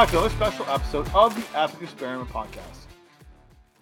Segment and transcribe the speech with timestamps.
[0.00, 2.86] back to another special episode of the Epic Experiment Podcast.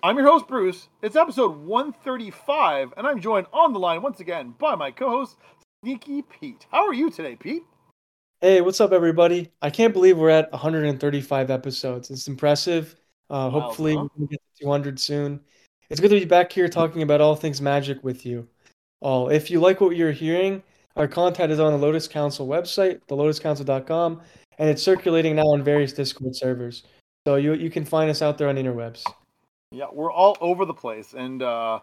[0.03, 0.89] I'm your host, Bruce.
[1.01, 5.37] It's episode 135, and I'm joined on the line once again by my co host,
[5.85, 6.67] Sneaky Pete.
[6.73, 7.63] How are you today, Pete?
[8.41, 9.53] Hey, what's up, everybody?
[9.63, 12.11] I can't believe we're at 135 episodes.
[12.11, 12.97] It's impressive.
[13.31, 14.03] Uh, Wow, hopefully, huh?
[14.03, 15.39] we can get to 200 soon.
[15.89, 18.49] It's good to be back here talking about all things magic with you.
[19.01, 19.29] All.
[19.29, 20.65] If you like what you're hearing,
[20.97, 24.21] our content is on the Lotus Council website, thelotuscouncil.com,
[24.59, 26.85] and it's circulating now on various Discord servers.
[27.27, 29.05] So you you can find us out there on interwebs.
[29.71, 31.81] Yeah, we're all over the place, and uh,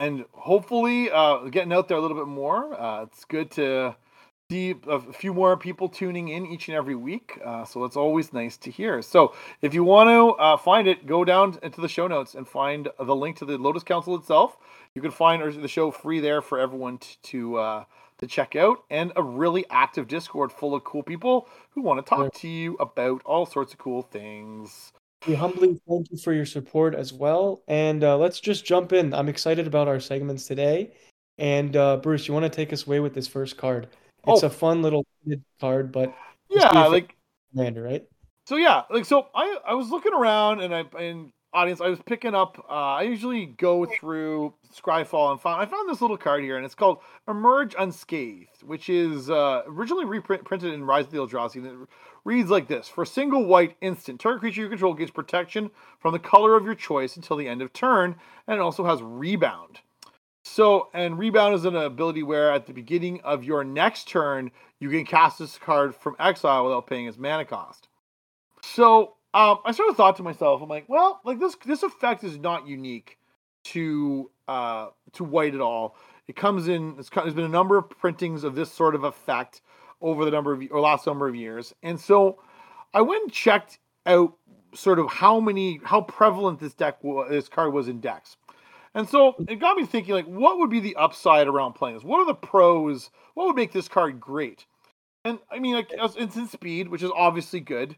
[0.00, 2.80] and hopefully uh, getting out there a little bit more.
[2.80, 3.94] Uh, it's good to
[4.50, 7.38] see a few more people tuning in each and every week.
[7.44, 9.02] Uh, so it's always nice to hear.
[9.02, 12.48] So if you want to uh, find it, go down into the show notes and
[12.48, 14.56] find the link to the Lotus Council itself.
[14.94, 17.84] You can find the show free there for everyone to uh,
[18.18, 22.08] to check out, and a really active Discord full of cool people who want to
[22.08, 24.92] talk to you about all sorts of cool things.
[25.26, 27.62] We humbly thank you for your support as well.
[27.66, 29.12] And uh, let's just jump in.
[29.12, 30.92] I'm excited about our segments today.
[31.38, 33.88] And uh, Bruce, you want to take us away with this first card?
[34.26, 34.46] It's Oh.
[34.46, 35.06] a fun little
[35.60, 36.14] card, but
[36.50, 37.16] Yeah, like
[37.52, 38.04] commander, right?
[38.46, 41.98] So yeah, like so I I was looking around and I and audience I was
[42.06, 46.44] picking up uh, I usually go through Scryfall and found I found this little card
[46.44, 51.18] here and it's called Emerge Unscathed, which is uh, originally reprinted in Rise of the
[51.18, 51.88] Eldrazi and it
[52.24, 56.12] reads like this: For a single white instant, target creature you control gains protection from
[56.12, 58.14] the color of your choice until the end of turn,
[58.46, 59.80] and it also has rebound.
[60.44, 64.88] So, and rebound is an ability where at the beginning of your next turn, you
[64.90, 67.88] can cast this card from exile without paying its mana cost.
[68.62, 72.24] So um, I sort of thought to myself, I'm like, well, like this this effect
[72.24, 73.18] is not unique
[73.64, 75.96] to uh, to white at all.
[76.26, 76.96] It comes in.
[76.96, 79.62] There's been a number of printings of this sort of effect
[80.00, 82.40] over the number of or last number of years, and so
[82.94, 84.34] I went and checked out
[84.74, 88.36] sort of how many how prevalent this deck this card was in decks.
[88.94, 92.04] And so it got me thinking, like, what would be the upside around playing this?
[92.04, 93.10] What are the pros?
[93.34, 94.64] What would make this card great?
[95.24, 97.96] And I mean, like, instant speed, which is obviously good.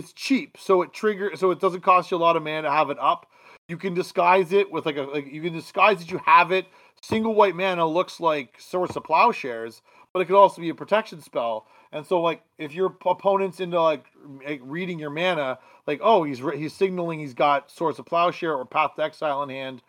[0.00, 2.70] It's cheap, so it trigger, so it doesn't cost you a lot of mana to
[2.70, 3.26] have it up.
[3.68, 6.64] You can disguise it with like a, like you can disguise that you have it.
[7.02, 9.82] Single white mana looks like Swords to Plowshares,
[10.14, 11.66] but it could also be a protection spell.
[11.92, 14.06] And so, like, if your opponent's into like
[14.42, 18.56] like, reading your mana, like, oh, he's re- he's signaling he's got Swords to Plowshare
[18.56, 19.82] or Path to Exile in hand.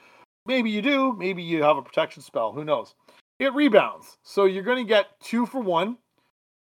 [0.45, 1.13] Maybe you do.
[1.13, 2.51] Maybe you have a protection spell.
[2.51, 2.95] Who knows?
[3.39, 6.00] It rebounds, so you're going to get two for one,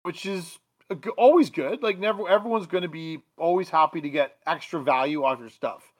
[0.04, 0.60] which is
[1.16, 1.82] always good.
[1.82, 5.92] Like never, everyone's going to be always happy to get extra value off your stuff.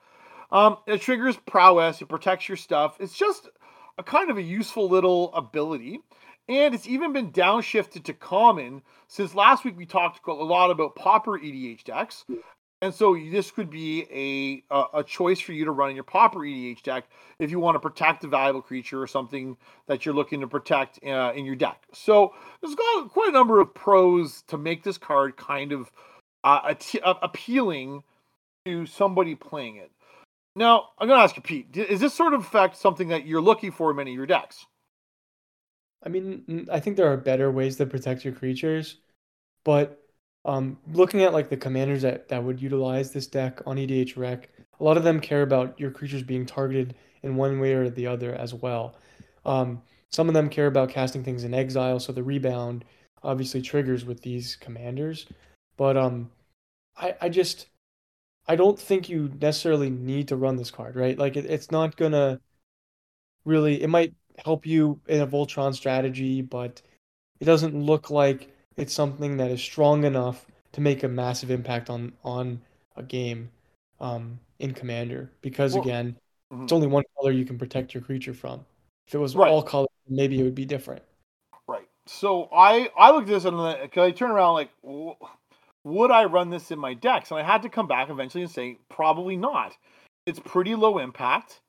[0.51, 2.01] Um, it triggers prowess.
[2.01, 2.97] It protects your stuff.
[2.99, 3.49] It's just
[3.97, 5.99] a kind of a useful little ability,
[6.47, 9.77] and it's even been downshifted to common since last week.
[9.77, 12.25] We talked a lot about Pauper EDH decks.
[12.83, 16.39] And so this could be a, a choice for you to run in your Pauper
[16.39, 17.05] EDH deck
[17.39, 19.55] if you want to protect a valuable creature or something
[19.87, 21.81] that you're looking to protect uh, in your deck.
[21.93, 25.89] So there's got quite a number of pros to make this card kind of
[26.43, 26.73] uh,
[27.21, 28.03] appealing
[28.65, 29.89] to somebody playing it.
[30.57, 33.39] Now I'm going to ask you, Pete, is this sort of effect something that you're
[33.39, 34.65] looking for in many of your decks?
[36.05, 38.97] I mean, I think there are better ways to protect your creatures,
[39.63, 40.02] but
[40.45, 44.45] um, looking at like the commanders that, that would utilize this deck on EDHREC,
[44.79, 48.07] a lot of them care about your creatures being targeted in one way or the
[48.07, 48.95] other as well.
[49.45, 52.85] Um, some of them care about casting things in exile, so the rebound
[53.23, 55.25] obviously triggers with these commanders.
[55.77, 56.29] But um,
[56.97, 57.67] I, I just
[58.47, 61.17] I don't think you necessarily need to run this card, right?
[61.17, 62.39] Like it, it's not gonna
[63.45, 66.81] really it might help you in a Voltron strategy, but
[67.39, 71.89] it doesn't look like it's something that is strong enough to make a massive impact
[71.89, 72.61] on on
[72.95, 73.49] a game
[73.99, 75.31] um, in Commander.
[75.41, 76.17] Because Well- again,
[76.51, 76.63] Mhm.
[76.63, 78.65] it's only one color you can protect your creature from.
[79.07, 79.49] If it was Right.
[79.51, 81.03] all colors, maybe it would be different.
[81.67, 81.87] Right.
[82.05, 84.69] So I I looked at this and I turn around like,
[85.83, 87.31] would I run this in my decks?
[87.31, 89.77] And I had to come back eventually and say probably not.
[90.25, 91.61] It's pretty low impact.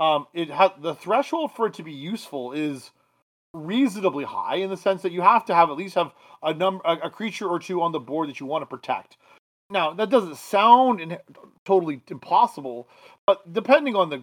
[0.00, 2.90] Um, it has the threshold for it to be useful is
[3.54, 6.12] reasonably high in the sense that you have to have at least have
[6.42, 9.16] a number a, a creature or two on the board that you want to protect.
[9.70, 11.18] Now that doesn't sound in,
[11.64, 12.88] totally impossible,
[13.26, 14.22] but depending on the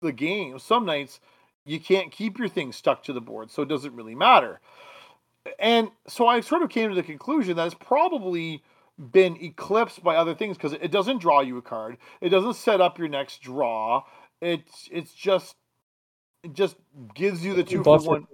[0.00, 1.20] the game, some nights
[1.64, 4.60] you can't keep your things stuck to the board, so it doesn't really matter.
[5.58, 8.62] And so I sort of came to the conclusion that it's probably
[8.98, 11.98] been eclipsed by other things because it doesn't draw you a card.
[12.20, 14.04] It doesn't set up your next draw.
[14.40, 15.56] It's it's just
[16.44, 16.76] it just
[17.14, 18.26] gives you the two for one.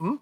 [0.00, 0.14] Hmm?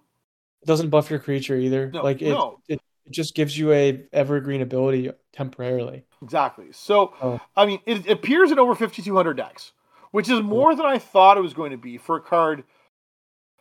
[0.63, 1.91] It doesn't buff your creature either.
[1.93, 2.59] No, like it, no.
[2.69, 6.05] it, it just gives you a evergreen ability temporarily.
[6.23, 6.67] Exactly.
[6.73, 7.41] So, Oh.
[7.57, 9.73] I mean, it, it appears in over 5,200 decks,
[10.11, 12.65] which is more than I thought it was going to be for a card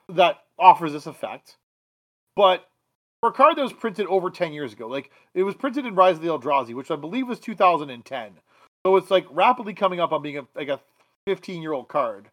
[0.09, 1.57] that offers this effect.
[2.35, 2.67] But
[3.21, 5.95] for a card that was printed over 10 years ago, like it was printed in
[5.95, 8.31] Rise of the Eldrazi, which I believe was 2010.
[8.85, 10.79] So it's like rapidly coming up on being a, like a
[11.27, 12.29] 15 year old card.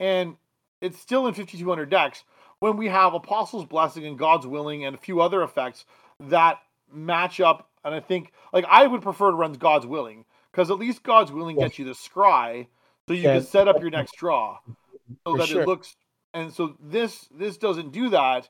[0.00, 0.36] And
[0.80, 2.24] it's still in 5,200 decks
[2.64, 5.84] when we have Apostle's Blessing and God's Willing and a few other effects
[6.18, 7.68] that match up.
[7.84, 11.30] And I think, like, I would prefer to run God's Willing because at least God's
[11.30, 11.64] Willing Yeah.
[11.66, 12.66] gets you the scry
[13.06, 14.56] so you can set up your next draw
[15.26, 15.62] so For that sure.
[15.62, 15.94] it looks.
[16.32, 18.48] And so this this doesn't do that,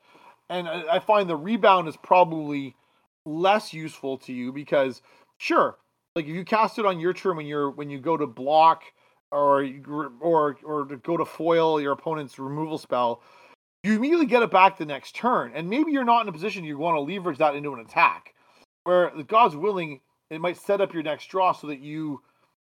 [0.49, 2.77] and I, I find the rebound is probably
[3.27, 5.03] less useful to you because
[5.39, 5.77] sure,
[6.15, 8.85] like if you cast it on your turn when you're when you go to block
[9.33, 9.69] or
[10.21, 13.21] or or to go to foil your opponent's removal spell,
[13.85, 16.65] you immediately get it back the next turn, and maybe you're not in a position
[16.65, 18.35] you want to leverage that into an attack.
[18.85, 20.01] Where God's willing,
[20.31, 22.23] it might set up your next draw so that you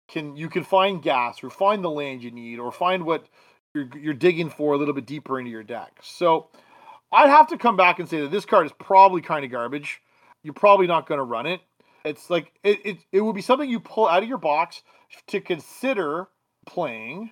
[0.08, 3.28] can you can find gas or find the land you need or find what
[3.74, 6.00] you're you're digging for a little bit deeper into your deck.
[6.02, 6.50] So
[7.12, 10.02] I'd have to come back and say that this card is probably kind of garbage.
[10.44, 11.62] You're probably not going to run it.
[12.06, 14.84] It's like it, it it would be something you pull out of your box
[15.28, 16.28] to consider
[16.68, 17.32] playing,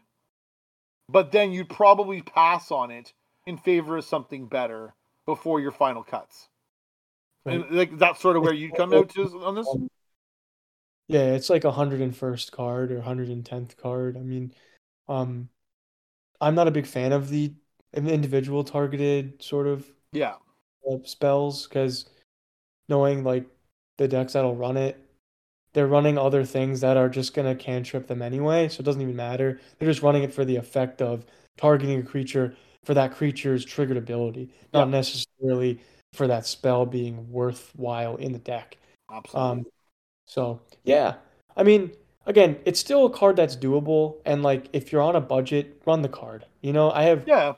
[1.09, 3.13] but then you'd probably pass on it
[3.47, 4.93] in favor of something better
[5.25, 6.49] before your final cuts.
[7.45, 9.67] And like that's sort of where you'd come out to on this.
[11.07, 14.17] Yeah, it's like a hundred and first card or hundred and tenth card.
[14.17, 14.53] I mean,
[15.07, 15.47] um,
[16.41, 17.53] I'm not a big fan of the
[17.93, 20.35] individual targeted sort of Yeah.
[20.91, 22.09] uh, spells because
[22.89, 23.45] knowing like
[23.97, 25.01] the decks that'll run it,
[25.71, 29.15] they're running other things that are just gonna cantrip them anyway, so it doesn't even
[29.15, 29.61] matter.
[29.79, 32.57] They're just running it for the effect of targeting a creature
[32.87, 35.77] for that creature's triggered ability, not necessarily
[36.13, 38.77] for that spell being worthwhile in the deck.
[39.11, 39.51] Absolutely.
[39.51, 39.65] Um,
[40.25, 41.15] so yeah,
[41.57, 41.91] I mean,
[42.25, 46.01] again, it's still a card that's doable, and like if you're on a budget, run
[46.01, 46.45] the card.
[46.61, 47.55] You know, I have yeah.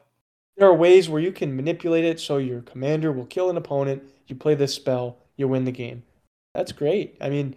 [0.58, 4.02] there are ways where you can manipulate it so your commander will kill an opponent.
[4.26, 6.02] You play this spell, you win the game.
[6.56, 7.18] That's great.
[7.22, 7.56] I mean,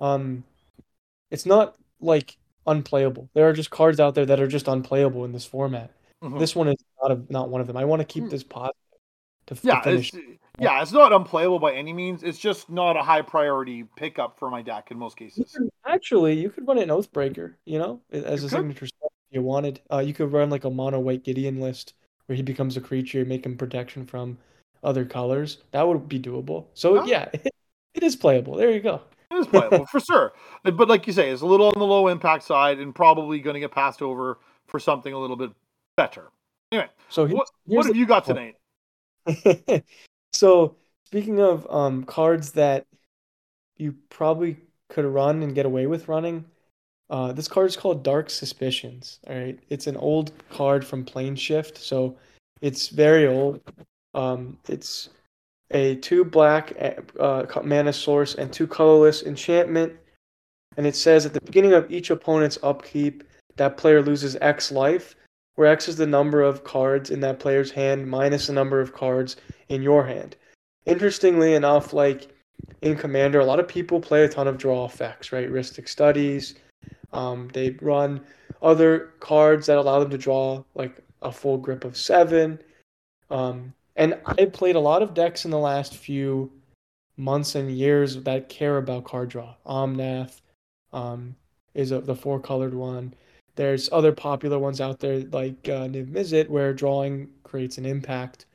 [0.00, 0.42] um,
[1.30, 3.28] it's not like unplayable.
[3.34, 5.90] There are just cards out there that are just unplayable in this format.
[6.22, 6.38] Mhm.
[6.38, 7.76] This one is not a, not one of them.
[7.76, 8.28] I want to keep Hmm.
[8.30, 8.76] this positive
[9.46, 10.12] to, to Yeah, finish.
[10.14, 10.22] it's
[10.58, 12.22] yeah, it's not unplayable by any means.
[12.22, 15.52] It's just not a high priority pickup for my deck in most You cases.
[15.56, 18.50] could- Actually, you could run an Oathbreaker, you know, as You a could.
[18.50, 19.80] signature spell if you wanted.
[19.90, 21.94] Uh, you could run like a mono white Gideon list
[22.26, 24.36] where he becomes a creature, make him protection from
[24.84, 25.58] other colors.
[25.72, 26.66] That would be doable.
[26.74, 27.04] So Ah.
[27.06, 27.28] yeah,
[27.94, 28.56] it is playable.
[28.56, 29.00] There you go.
[29.30, 30.32] It is playable for sure,
[30.64, 33.54] but like you say, it's a little on the low impact side and probably going
[33.54, 35.50] to get passed over for something a little bit
[36.00, 36.30] better.
[36.72, 38.56] Anyway, So what here's what have you got tonight?
[40.32, 42.86] so speaking of um, cards that
[43.76, 44.56] you probably
[44.88, 46.46] could run and get away with running,
[47.10, 49.20] uh, this card is called Dark Suspicions.
[49.28, 52.16] All right, it's an old card from Plane Shift, so
[52.62, 53.60] it's very old.
[54.14, 55.10] Um, it's
[55.72, 56.72] a two black
[57.18, 59.92] uh, mana source and two colorless enchantment,
[60.78, 63.24] and it says at the beginning of each opponent's upkeep,
[63.56, 65.14] that player loses X life,
[65.54, 68.92] where X is the number of cards in that player's hand minus the number of
[68.92, 69.36] cards
[69.68, 70.36] in your hand.
[70.86, 72.28] Interestingly enough, like
[72.82, 75.50] in Commander, a lot of people play a ton of draw effects, right?
[75.50, 76.54] Rhystic Studies.
[77.12, 78.20] Um, they run
[78.62, 82.60] other cards that allow them to draw like a full grip of seven.
[83.30, 86.50] Um, and I've played a lot of decks in the last few
[87.16, 89.54] months and years that care about card draw.
[89.66, 90.40] Omnath
[90.92, 91.36] um,
[91.74, 93.14] is a, the four colored one.
[93.56, 98.46] There's other popular ones out there like uh, Niv Mizzet where drawing creates an impact.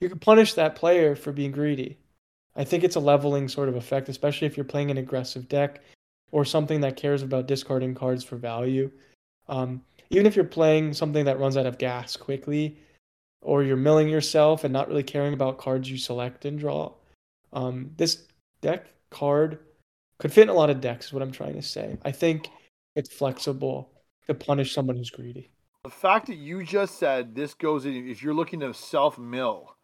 [0.00, 1.98] You can punish that player for being greedy.
[2.56, 5.82] I think it's a leveling sort of effect, especially if you're playing an aggressive deck
[6.30, 8.90] or something that cares about discarding cards for value.
[9.48, 12.78] Um, even if you're playing something that runs out of gas quickly,
[13.42, 16.92] or you're milling yourself and not really caring about cards you select and draw,
[17.52, 18.24] um, this
[18.62, 19.58] deck card
[20.18, 21.06] could fit in a lot of decks.
[21.06, 21.96] Is what I'm trying to say.
[22.04, 22.48] I think
[22.96, 23.90] it's flexible
[24.26, 25.50] to punish someone who's greedy.
[25.84, 29.76] The fact that you just said this goes in if you're looking to self mill,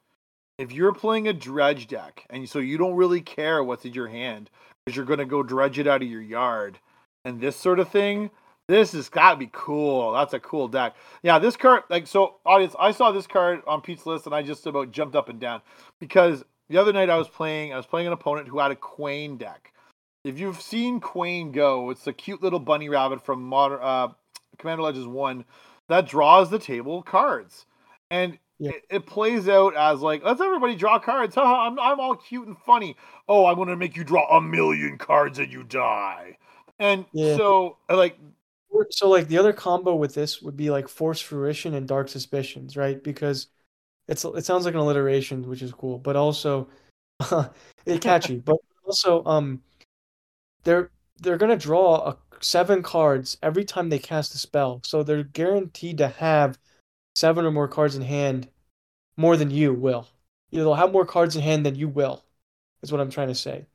[0.59, 4.09] if you're playing a dredge deck and so you don't really care what's in your
[4.09, 4.51] hand
[4.85, 6.79] because you're going to go dredge it out of your yard
[7.25, 8.31] and this sort of thing,
[8.69, 10.13] this has got to be cool.
[10.13, 10.95] That's a cool deck.
[11.23, 14.43] Yeah, this card, like, so, audience, I saw this card on Pete's list and I
[14.43, 15.61] just about jumped up and down
[15.99, 18.77] because the other night I was playing, I was playing an opponent who had a
[18.77, 19.73] Kwain deck.
[20.25, 24.09] If you've seen Kwain go, it's a cute little bunny rabbit from modern, uh,
[24.61, 25.45] Commander Legends 1
[25.89, 27.67] that draws the table cards.
[28.11, 28.71] And Yeah.
[28.71, 31.35] it, it plays out as like let's everybody draw cards.
[31.35, 32.97] Haha, I'm I'm all cute and funny.
[33.29, 36.37] Oh, I'm gonna make you draw a million cards and you die.
[36.79, 37.37] And Yeah.
[37.37, 38.19] so like
[38.91, 42.77] So like the other combo with this would be like Forced Fruition and Dark Suspicions,
[42.77, 43.03] right?
[43.03, 43.49] Because
[44.09, 46.69] it's it sounds like an alliteration, which is cool, but also
[47.87, 48.39] it's catchy.
[48.39, 49.63] But also, um,
[50.65, 50.91] they're
[51.21, 55.99] they're gonna draw a, seven cards every time they cast a spell, so they're guaranteed
[55.99, 56.59] to have
[57.15, 58.49] seven or more cards in hand,
[59.17, 60.09] more than you will.
[60.51, 62.25] You know, they'll have more cards in hand than you will.
[62.83, 63.67] Is what I'm trying to say.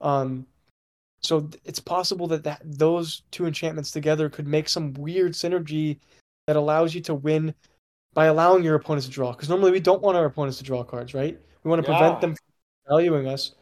[0.00, 0.46] Um,
[1.20, 5.98] so it's possible that, that those two enchantments together could make some weird synergy
[6.46, 7.54] that allows you to win
[8.14, 9.32] by allowing your opponents to draw.
[9.32, 11.38] Because normally we don't want our opponents to draw cards, right?
[11.64, 11.98] We want to Yeah.
[11.98, 13.54] prevent them from valuing us.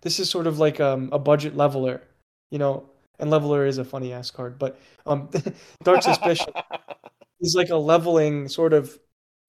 [0.00, 2.02] This is sort of like um, a budget leveler,
[2.50, 2.88] you know.
[3.20, 5.28] And leveler is a funny ass card, but um,
[5.84, 6.52] Dark Suspicion
[7.40, 8.98] is like a leveling sort of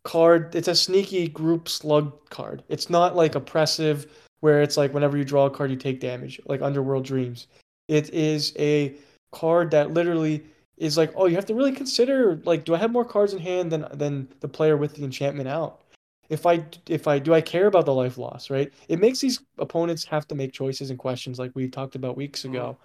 [0.04, 0.56] card.
[0.56, 2.63] It's a sneaky group slug card.
[2.70, 4.08] It's not like oppressive
[4.42, 7.48] where it's like whenever you draw a card you take damage, like Underworld Dreams.
[7.88, 8.96] It is a
[9.32, 10.44] card that literally
[10.78, 13.40] is like, oh, you have to really consider like, do I have more cards in
[13.40, 15.82] hand than than the player with the enchantment out?
[16.30, 18.74] If I if I do I care about the life loss, right?
[18.88, 22.46] It makes these opponents have to make choices and questions like we talked about weeks
[22.46, 22.78] ago.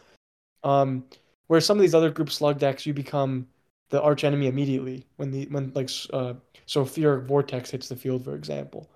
[0.66, 1.04] Um,
[1.46, 3.46] where some of these other group slug decks you become
[3.90, 6.34] the arch enemy immediately when the when like uh
[6.66, 8.90] Sulfuric Vortex hits the field, for example.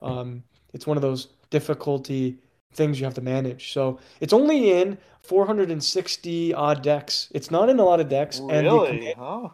[0.00, 2.38] Um, it's one of those difficulty
[2.74, 3.72] things you have to manage.
[3.72, 7.28] So it's only in 460 odd decks.
[7.34, 8.38] It's not in a lot of decks.
[8.38, 9.48] And the, really, huh?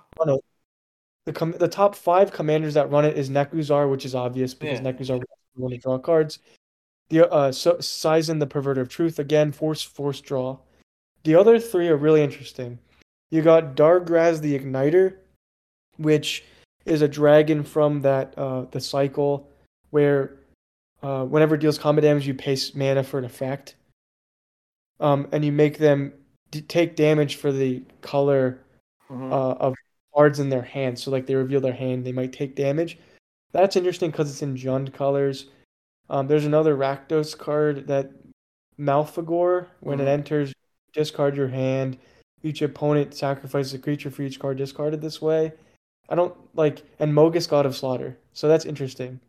[1.24, 4.80] the com- the top five commanders that run it is Nekusar, which is obvious because
[4.80, 4.92] Yeah.
[4.92, 5.22] Nekusar
[5.56, 6.38] want to draw cards.
[7.08, 10.58] The uh, so, Sizen, the Perverter of Truth, again force force draw.
[11.24, 12.78] The other three are really interesting.
[13.30, 15.16] You got Darigaaz the Igniter,
[15.96, 16.44] which
[16.84, 19.48] is a dragon from that uh, the cycle
[19.90, 20.36] where
[21.02, 23.74] uh, whenever it deals combat damage, you pay mana for an effect,
[25.00, 26.12] um, and you make them
[26.50, 28.60] d- take damage for the color
[29.10, 29.30] Mhm.
[29.32, 29.74] uh, of
[30.14, 30.98] cards in their hand.
[30.98, 32.98] So like they reveal their hand, they might take damage.
[33.52, 35.46] That's interesting because it's in Jund colors.
[36.10, 38.10] Um, there's another Rakdos card that
[38.78, 39.66] Malfegor.
[39.80, 40.08] When it Mhm.
[40.08, 40.51] enters,
[40.92, 41.98] discard your hand.
[42.42, 45.52] Each opponent sacrifices a creature for each card discarded this way.
[46.08, 48.18] I don't like and Mogis God of Slaughter.
[48.32, 49.20] So that's interesting.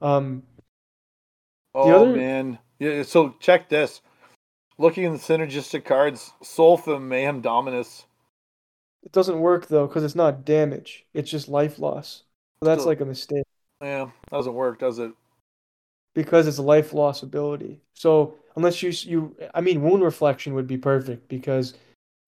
[0.00, 0.42] Um,
[1.74, 3.02] oh other- man, yeah.
[3.02, 4.00] So check this.
[4.78, 8.04] Looking at the synergistic cards, Solphim, Mayhem, Dominus.
[9.02, 11.04] it doesn't work though because it's not damage.
[11.14, 12.22] It's just life loss.
[12.62, 13.44] So that's Still- like a mistake.
[13.82, 15.12] Yeah, doesn't work, does it?
[16.14, 17.80] because it's a life loss ability.
[17.94, 21.74] So unless you you I mean wound reflection would be perfect because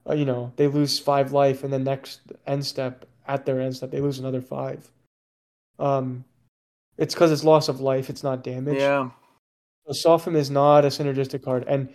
[0.08, 3.76] uh, you know they lose five life and then next end step at their end
[3.76, 4.90] step they lose another five.
[5.78, 6.24] Um,
[6.98, 8.08] it's because it's loss of life.
[8.10, 8.78] It's not damage.
[8.78, 9.10] Yeah.
[9.86, 11.88] So Solphim is not a synergistic card, and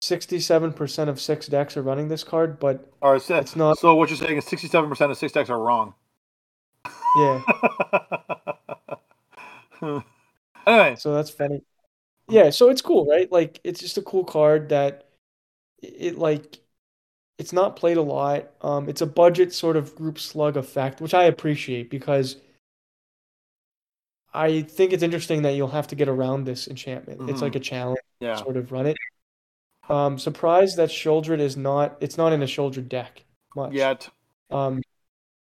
[0.00, 2.58] sixty-seven percent of six decks are running this card.
[2.58, 5.50] But All right, so, It's not- so what you're saying is 67% of six decks
[5.50, 5.94] are wrong.
[7.16, 7.42] yeah,
[10.66, 11.62] anyway, so that's funny.
[12.28, 13.30] Yeah, so it's cool, right?
[13.30, 15.06] Like it's just a cool card that
[15.82, 16.60] it, like
[17.38, 18.50] it's not played a lot.
[18.62, 22.36] Um, it's a budget sort of group slug effect, which I appreciate because
[24.32, 27.28] I think it's interesting that you'll have to get around this enchantment.
[27.30, 27.42] It's Mhm.
[27.42, 28.36] like a challenge yeah.
[28.36, 28.96] sort of run it.
[29.88, 33.74] Um, surprised that Sheoldred is not it's not in a Sheoldred deck much.
[33.74, 34.08] Yet.
[34.50, 34.82] Um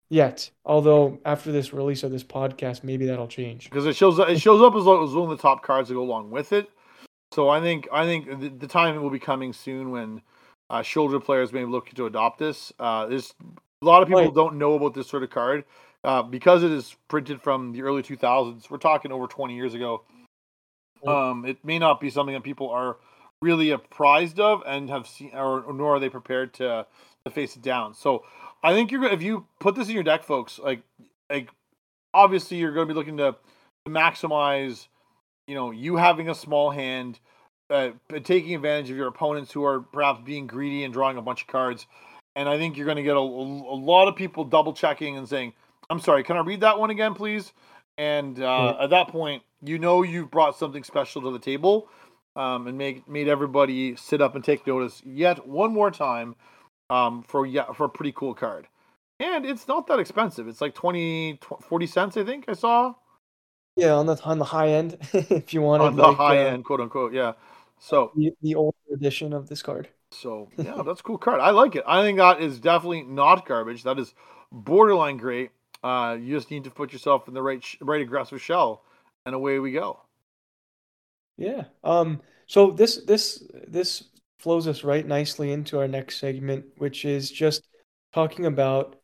[0.09, 0.49] yet.
[0.65, 3.65] Although after this release of this podcast, maybe that'll change.
[3.65, 6.01] because it shows it shows up as, as one of the top cards that go
[6.01, 6.69] along with it.
[7.33, 10.21] So I think I think the, the time will be coming soon when
[10.69, 12.73] uh, Sheoldred players may looking to adopt this.
[12.79, 13.33] Uh, there's
[13.81, 14.33] a lot of people Right.
[14.33, 15.63] don't know about this sort of card
[16.03, 18.69] uh, because it is printed from the early 2000s.
[18.69, 20.03] We're talking over 20 years ago.
[21.07, 22.97] Um, it may not be something that people are
[23.41, 26.85] really apprised of and have seen, or nor are they prepared to
[27.25, 27.93] to face it down.
[27.93, 28.23] So
[28.63, 30.81] I think you're if you put this in your deck, folks, like
[31.29, 31.49] like
[32.13, 33.35] obviously you're going to be looking to,
[33.85, 34.87] to maximize,
[35.47, 37.19] you know, you having a small hand,
[37.69, 37.91] uh,
[38.23, 41.47] taking advantage of your opponents who are perhaps being greedy and drawing a bunch of
[41.47, 41.85] cards.
[42.35, 45.27] And I think you're going to get a, a lot of people double checking and
[45.27, 45.53] saying,
[45.89, 47.53] "I'm sorry, can I read that one again, please?"
[47.97, 48.83] And uh, Yeah.
[48.83, 51.89] at that point, you know you've brought something special to the table,
[52.35, 56.35] um, and made made everybody sit up and take notice yet one more time,
[56.89, 58.67] um, for yeah for a pretty cool card.
[59.19, 60.47] And it's not that expensive.
[60.47, 62.95] It's like 20, tw- 40 cents, I think I saw
[63.75, 66.53] Yeah, on the on the high end, if you wanted on the like, high uh,
[66.53, 67.13] end, quote unquote.
[67.13, 67.33] Yeah.
[67.79, 69.89] So the, the older edition of this card.
[70.11, 71.39] so yeah, that's a cool card.
[71.39, 71.83] I like it.
[71.87, 73.83] I think that is definitely not garbage.
[73.83, 74.13] That is
[74.51, 75.51] borderline great.
[75.83, 78.83] Uh, you just need to put yourself in the right sh- right aggressive shell,
[79.25, 79.99] and away we go.
[81.37, 81.65] Yeah.
[81.83, 82.21] Um.
[82.47, 84.03] So this this this
[84.39, 87.67] flows us right nicely into our next segment, which is just
[88.13, 88.95] talking about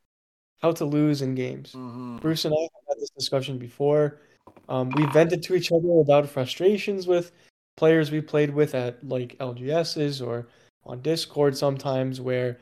[0.61, 1.73] how to lose in games.
[1.73, 2.17] Mm-hmm.
[2.17, 4.21] Bruce and I have had this discussion before.
[4.69, 7.31] Um, we vented to each other about frustrations with
[7.77, 10.47] players we played with at like LGSs or
[10.85, 12.59] on Discord sometimes where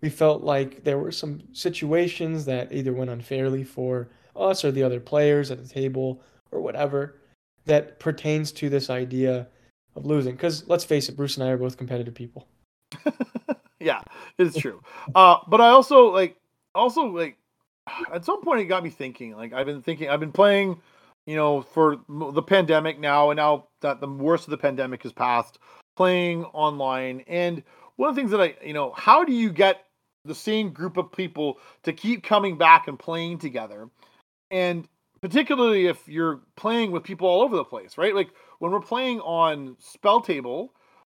[0.00, 4.82] we felt like there were some situations that either went unfairly for us or the
[4.82, 6.22] other players at the table
[6.52, 7.20] or whatever
[7.64, 9.46] that pertains to this idea
[10.00, 10.34] of losing.
[10.34, 12.48] Because let's face it, Bruce and I are both competitive people.
[13.80, 14.00] yeah,
[14.38, 14.82] it's true.
[15.14, 16.36] Uh, but I also like,
[16.74, 17.36] also like,
[18.12, 19.36] at some point it got me thinking.
[19.36, 20.80] Like I've been thinking, I've been playing,
[21.26, 25.12] you know, for the pandemic now, and now that the worst of the pandemic has
[25.12, 25.58] passed,
[25.96, 27.24] playing online.
[27.26, 27.62] And
[27.96, 29.84] one of the things that I, you know, how do you get
[30.24, 33.88] the same group of people to keep coming back and playing together?
[34.50, 34.88] And
[35.20, 38.14] particularly if you're playing with people all over the place, right?
[38.14, 40.72] Like when we're playing on Spell Table,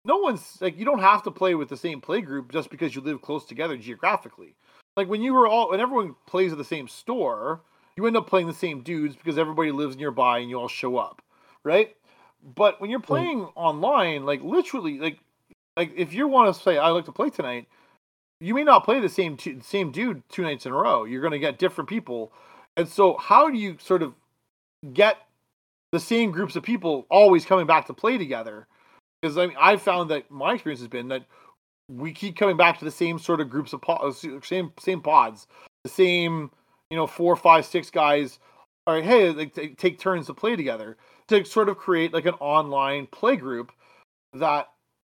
[0.04, 2.94] no one's like you don't have to play with the same play group just because
[2.94, 4.54] you live close together geographically.
[4.96, 7.62] Like when you were all when everyone plays at the same store,
[7.96, 10.96] you end up playing the same dudes because everybody lives nearby and you all show
[10.96, 11.22] up,
[11.64, 11.96] right?
[12.54, 13.52] But when you're playing mm.
[13.56, 15.18] online, like literally, like
[15.76, 17.68] like if you want to say I like to play tonight,
[18.40, 21.04] you may not play the same two, same dude two nights in a row.
[21.04, 22.32] You're going to get different people,
[22.76, 24.14] and so how do you sort of
[24.92, 25.16] get
[25.92, 28.66] the same groups of people always coming back to play together?
[29.20, 31.26] Because I mean, I've found that my experience has been that
[31.88, 35.00] we keep coming back to the same sort of groups of pods, uh, same same
[35.00, 35.46] pods,
[35.84, 36.50] the same
[36.90, 38.38] you know four, five, six guys.
[38.86, 40.96] All right, hey, like take turns to play together
[41.28, 43.72] to sort of create like an online play group
[44.32, 44.68] that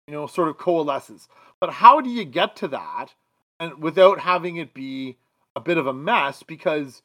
[0.08, 1.28] you know sort of coalesces.
[1.60, 3.14] But how do you get to that
[3.60, 5.18] and without having it be
[5.56, 7.02] a bit of a mess because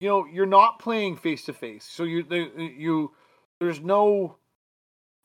[0.00, 2.24] you know you're not playing face to face, so you
[2.58, 3.12] you
[3.60, 4.36] there's no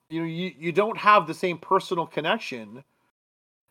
[0.10, 2.84] you know you, you don't have the same personal connection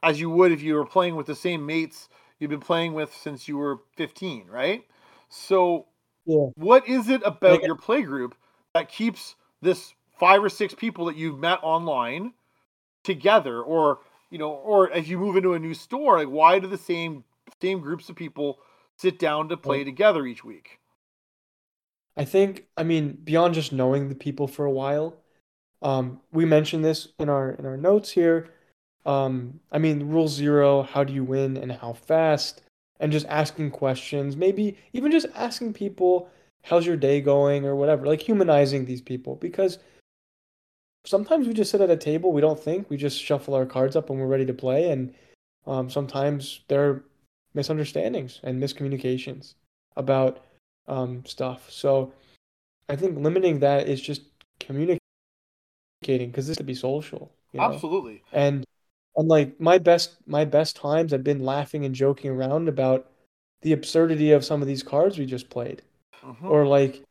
[0.02, 2.08] as you would if you were playing with the same mates
[2.38, 4.84] you've been playing with since you were 15 right?
[5.28, 5.86] So
[6.24, 6.46] yeah.
[6.54, 8.36] what is it about your play group
[8.74, 12.32] that keeps this five or six people that you've met online
[13.02, 13.60] together?
[13.60, 13.98] Or
[14.30, 17.24] you know or as you move into a new store like why do the same
[17.60, 18.58] same groups of people
[18.96, 20.80] sit down to play together each week
[22.18, 25.16] i think i mean beyond just knowing the people for a while
[25.82, 28.50] um, we mentioned this in our in our notes here.
[29.06, 32.62] Um, i mean rule zero how do you win and how fast?
[33.00, 36.28] And just asking questions maybe even just asking people
[36.64, 39.36] how's your day going or whatever like humanizing these people.
[39.36, 39.78] Because
[41.06, 43.94] sometimes we just sit at a table we don't think we just shuffle our cards
[43.96, 44.90] up and we're ready to play.
[44.90, 45.14] And
[45.66, 47.04] um, sometimes there are
[47.54, 49.54] misunderstandings and miscommunications
[49.96, 50.44] about
[50.88, 52.12] um, stuff so
[52.88, 54.22] i think limiting that is just
[54.60, 55.00] communicating
[56.02, 57.66] because this could be social you know?
[57.72, 58.64] absolutely and
[59.16, 63.10] and like my best my best times i've been laughing and joking around about
[63.62, 65.82] the absurdity of some of these cards we just played
[66.24, 66.46] mm-hmm.
[66.46, 67.02] or like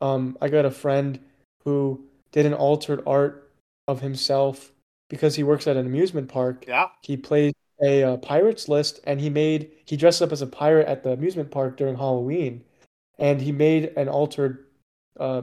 [0.00, 1.18] um, I got a friend
[1.64, 3.50] who did an altered art
[3.86, 4.72] of himself
[5.08, 6.64] because he works at an amusement park.
[6.68, 6.88] Yeah.
[7.02, 10.88] He played a uh, pirates list and he made he dressed up as a pirate
[10.88, 12.64] at the amusement park during Halloween,
[13.18, 14.66] and he made an altered,
[15.18, 15.42] uh,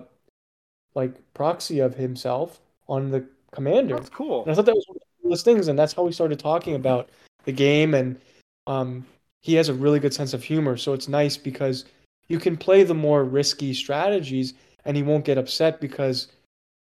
[0.93, 3.95] like proxy of himself on the commander.
[3.95, 4.43] That's cool.
[4.43, 6.39] And I thought that was one of the coolest things, and that's how we started
[6.39, 7.09] talking about
[7.43, 7.93] the game.
[7.93, 8.19] And
[8.67, 9.05] um,
[9.41, 11.85] he has a really good sense of humor, so it's nice because
[12.27, 14.53] you can play the more risky strategies
[14.85, 16.27] and he won't get upset because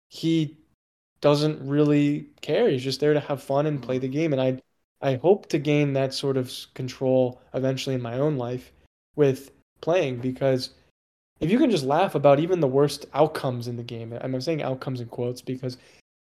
[0.08, 0.56] he
[1.20, 2.68] doesn't really care.
[2.68, 4.32] He's just there to have fun and play the game.
[4.32, 4.60] And I
[5.00, 8.72] I hope to gain that sort of control eventually in my own life
[9.14, 10.70] with playing because
[11.40, 14.62] if you can just laugh about even the worst outcomes in the game, I'm saying
[14.62, 15.78] outcomes in quotes because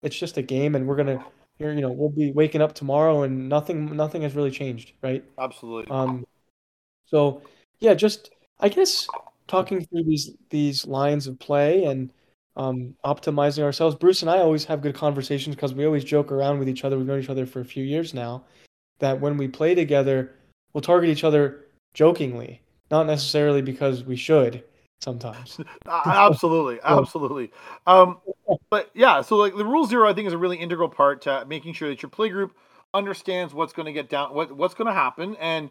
[0.02, 1.24] it's just a game and we're gonna
[1.58, 5.24] you know we'll be waking up tomorrow and nothing nothing has really changed, right?
[5.38, 5.90] Absolutely.
[5.90, 6.24] Um
[7.06, 7.42] so
[7.80, 9.06] yeah, just I guess
[9.46, 12.12] talking through these these lines of play and
[12.56, 13.96] um, optimizing ourselves.
[13.96, 16.96] Bruce and I always have good conversations because we always joke around with each other.
[16.96, 18.44] We've known each other for a few years now.
[18.98, 20.34] That when we play together,
[20.72, 22.60] we'll target each other jokingly,
[22.92, 24.62] not necessarily because we should.
[25.00, 27.50] Sometimes, absolutely, absolutely.
[27.88, 28.18] Um,
[28.70, 31.44] but yeah, so like the rule zero, I think is a really integral part to
[31.48, 32.54] making sure that your play group
[32.94, 35.70] understands what's going to get down, what what's going to happen, and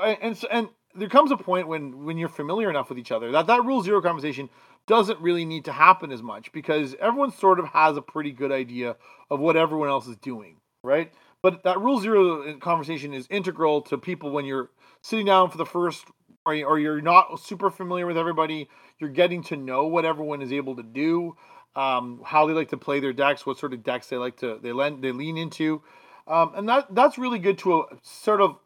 [0.00, 3.46] and and there comes a point when when you're familiar enough with each other that
[3.48, 4.48] that rule zero conversation
[4.86, 8.52] doesn't really need to happen as much because everyone sort of has a pretty good
[8.52, 8.96] idea
[9.30, 11.12] of what everyone else is doing, right?
[11.42, 14.70] But that rule zero conversation is integral to people when you're
[15.02, 16.04] sitting down for the first
[16.46, 20.52] or, or you're not super familiar with everybody, you're getting to know what everyone is
[20.52, 21.36] able to do,
[21.76, 24.58] um, how they like to play their decks, what sort of decks they like to
[24.62, 25.82] they lend they lean into,
[26.26, 28.56] um, and that that's really good to uh, sort of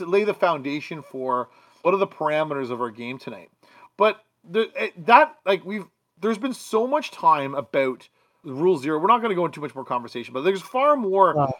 [0.00, 1.50] lay the foundation for
[1.82, 3.50] what are the parameters of our game tonight.
[3.96, 5.86] But the, eh, that like we've
[6.20, 8.08] there's been so much time about
[8.44, 8.98] rule zero.
[8.98, 11.54] We're not going to go into too much more conversation, but there's far more wow.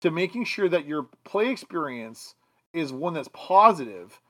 [0.00, 2.34] to making sure that your play experience
[2.72, 4.20] is one that's positive,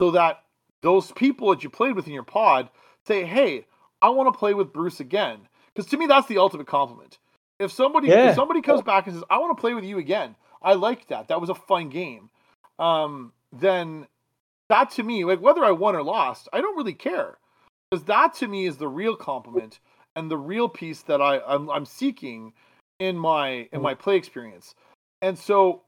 [0.00, 0.44] so that
[0.82, 2.70] those people that you played with in your pod
[3.06, 3.66] say, "Hey,
[4.02, 5.40] I want to play with Bruce again."
[5.74, 7.18] Because to me, that's the ultimate compliment.
[7.58, 8.30] If somebody yeah.
[8.30, 11.08] if somebody comes back and says, "I want to play with you again," I like
[11.08, 11.28] that.
[11.28, 12.30] That was a fun game.
[12.78, 14.06] Um, then
[14.68, 17.36] that to me, like whether I won or lost, I don't really care
[17.90, 19.80] because that to me is the real compliment
[20.16, 22.52] and the real piece that I I'm, I'm seeking
[22.98, 24.74] in my in my play experience.
[25.22, 25.82] And so,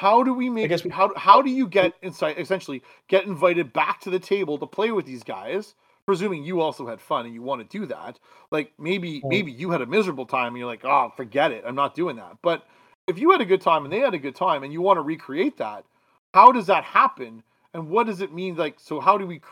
[0.00, 0.64] how do we make?
[0.64, 2.36] I guess we, how how do you get inside?
[2.38, 5.74] Essentially, get invited back to the table to play with these guys.
[6.06, 8.18] Presuming you also had fun and you want to do that.
[8.50, 9.28] Like maybe mm.
[9.28, 12.16] maybe you had a miserable time and you're like, oh, forget it, I'm not doing
[12.16, 12.38] that.
[12.40, 12.66] But
[13.08, 14.96] if you had a good time and they had a good time and you want
[14.96, 15.84] to recreate that,
[16.32, 17.42] how does that happen?
[17.74, 18.56] And what does it mean?
[18.56, 19.42] Like, so how do we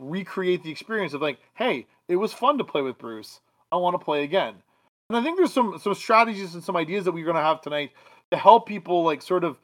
[0.00, 3.40] recreate the experience of like, hey, it was fun to play with Bruce.
[3.70, 4.54] I want to play again.
[5.10, 7.60] And I think there's some some strategies and some ideas that we're going to have
[7.60, 7.90] tonight
[8.30, 9.58] to help people like sort of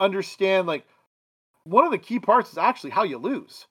[0.00, 0.84] understand like
[1.64, 3.66] one of the key parts is actually how you lose.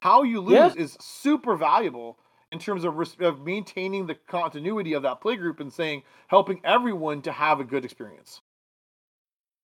[0.00, 0.82] How you lose yeah.
[0.82, 2.18] is super valuable
[2.52, 7.22] in terms of, of maintaining the continuity of that play group and saying helping everyone
[7.22, 8.40] to have a good experience.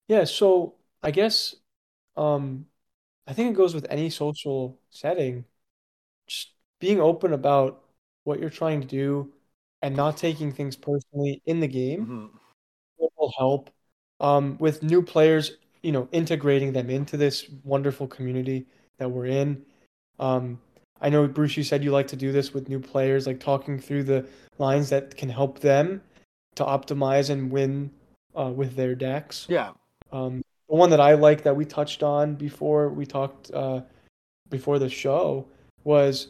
[0.09, 1.55] Yeah, so I guess
[2.17, 2.67] um
[3.27, 5.45] I think it goes with any social setting.
[6.27, 7.83] Just being open about
[8.25, 9.33] what you're trying to do
[9.81, 12.37] and not taking things personally in the game mm-hmm.
[13.17, 13.71] will help.
[14.21, 18.67] Um, with new players, you know, integrating them into this wonderful community
[18.99, 19.63] that we're in.
[20.19, 20.61] Um,
[21.01, 23.79] I know Bruce, you said you like to do this with new players, like talking
[23.79, 24.27] through the
[24.59, 26.01] lines that can help them
[26.55, 27.91] to optimize and win
[28.39, 29.47] uh, with their decks.
[29.49, 29.73] Yeah.
[30.13, 33.81] Um, the one that I like that we touched on before we talked uh,
[34.49, 35.47] before the show
[35.85, 36.29] was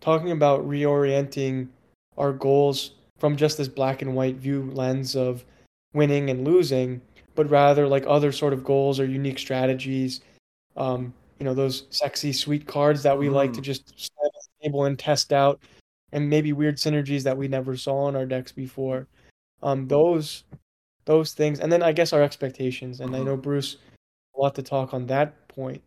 [0.00, 1.68] talking about reorienting
[2.16, 5.44] our goals from just this black and white view lens of
[5.92, 7.00] winning and losing,
[7.36, 10.20] but rather like other sort of goals or unique strategies.
[10.76, 13.32] Um, you know, those sexy, sweet cards that we mm.
[13.32, 13.64] like to mm.
[13.64, 15.60] just stand on the table and test out,
[16.12, 19.06] and maybe weird synergies that we never saw in our decks before.
[19.62, 20.44] Um, those
[21.04, 23.00] those things, and then I guess our expectations.
[23.00, 23.76] And I know Bruce
[24.36, 25.82] a lot to talk on that point.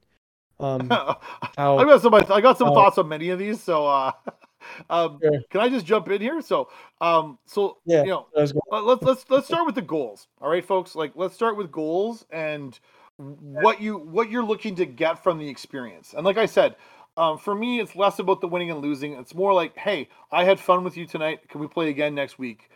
[0.60, 0.90] Um,
[1.58, 4.12] how, I got some I got some thoughts on many of these, so uh,
[4.90, 5.42] um, sure.
[5.50, 6.42] can I just jump in here?
[6.42, 6.70] So,
[7.02, 8.54] um, so yeah, you know, let's
[9.02, 10.28] let's let's start with the goals.
[10.42, 10.96] All right, folks.
[10.96, 12.80] Like, let's start with goals and
[13.18, 16.14] what you what you're looking to get from the experience.
[16.16, 16.76] And like I said,
[17.18, 19.14] um, for me, it's less about the winning and losing.
[19.14, 21.50] It's more like, hey, I had fun with you tonight.
[21.50, 22.70] Can we play again next week?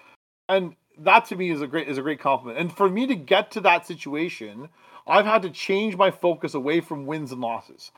[0.49, 2.59] And that to me is a great is a great compliment.
[2.59, 4.69] And for me to get to that situation,
[5.07, 7.91] I've had to change my focus away from wins and losses.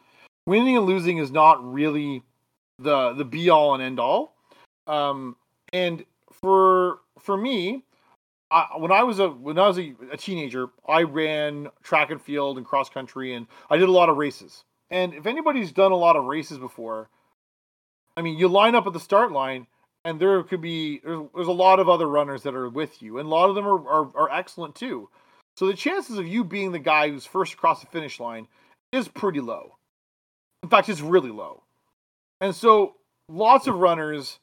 [0.45, 2.21] Winning and losing is not really
[2.79, 4.35] the the be all and end all.
[4.87, 5.35] Um,
[5.73, 7.83] and for for me,
[8.51, 12.21] I, when I was a when I was a, a teenager, I ran track and
[12.21, 14.63] field and cross country, and I did a lot of races.
[14.89, 17.09] And if anybody's done a lot of races before,
[18.15, 19.67] I mean, you line up at the start line
[20.05, 23.17] and there could be there's, there's a lot of other runners that are with you
[23.17, 25.09] and a lot of them are, are, are excellent too
[25.57, 28.47] so the chances of you being the guy who's first across the finish line
[28.93, 29.75] is pretty low
[30.63, 31.63] in fact it's really low
[32.41, 32.95] and so
[33.29, 34.39] lots of runners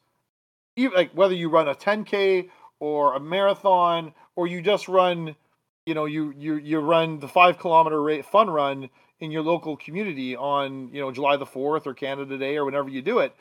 [0.75, 5.35] even like whether you run a 10k or a marathon or you just run
[5.85, 9.77] you know you you you run the five kilometer rate fun run in your local
[9.77, 13.35] community on you know july the 4th or canada day or whenever you do it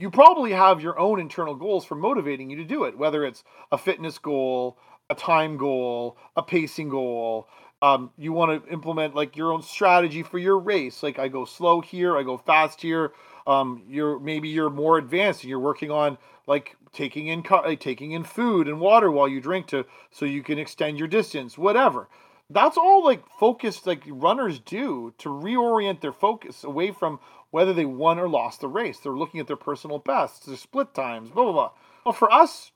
[0.00, 3.44] you probably have your own internal goals for motivating you to do it, whether it's
[3.70, 4.78] a fitness goal,
[5.10, 7.46] a time goal, a pacing goal.
[7.82, 11.02] Um, you want to implement like your own strategy for your race.
[11.02, 13.12] Like I go slow here, I go fast here.
[13.46, 18.12] Um, you're maybe you're more advanced and you're working on like taking in like, taking
[18.12, 21.56] in food and water while you drink to so you can extend your distance.
[21.56, 22.08] Whatever.
[22.50, 27.84] That's all like focused like runners do to reorient their focus away from whether they
[27.86, 28.98] won or lost the race.
[28.98, 31.70] They're looking at their personal bests, their split times, blah blah blah.
[32.04, 32.72] Well, for us,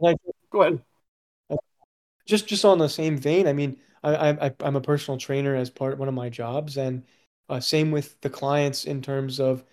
[0.00, 0.16] like,
[0.50, 0.82] go ahead.
[2.26, 5.70] Just just on the same vein, I mean, I, I I'm a personal trainer as
[5.70, 7.02] part of one of my jobs, and
[7.48, 9.64] uh, same with the clients in terms of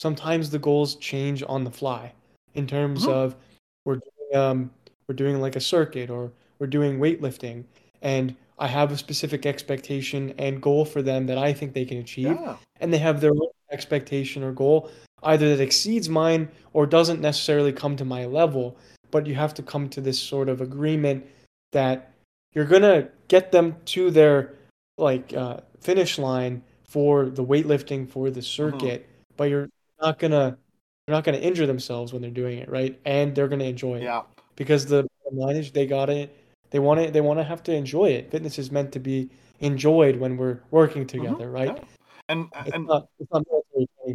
[0.00, 2.12] sometimes the goals change on the fly.
[2.54, 3.10] In terms mm-hmm.
[3.10, 3.36] of
[3.84, 4.70] we're doing, um
[5.06, 7.64] we're doing like a circuit or we're doing weightlifting,
[8.02, 11.98] and I have a specific expectation and goal for them that I think they can
[11.98, 12.56] achieve, Yeah.
[12.80, 14.90] and they have their own expectation or goal
[15.24, 18.76] either that exceeds mine or doesn't necessarily come to my level.
[19.10, 21.26] But you have to come to this sort of agreement
[21.72, 22.12] that
[22.52, 24.54] you're gonna get them to their
[24.96, 29.68] like uh, finish line for the weightlifting for the circuit, but you're
[30.00, 30.56] not gonna
[31.06, 32.98] they're not gonna injure themselves when they're doing it, right?
[33.04, 34.22] And they're gonna enjoy it Yeah.
[34.56, 36.34] because the line is they got it.
[36.70, 37.12] They want it.
[37.12, 38.30] They want to have to enjoy it.
[38.30, 41.74] Fitness is meant to be enjoyed when we're working together, right?
[41.76, 41.84] yeah.
[42.28, 43.08] And It's and not.
[43.18, 43.44] It's not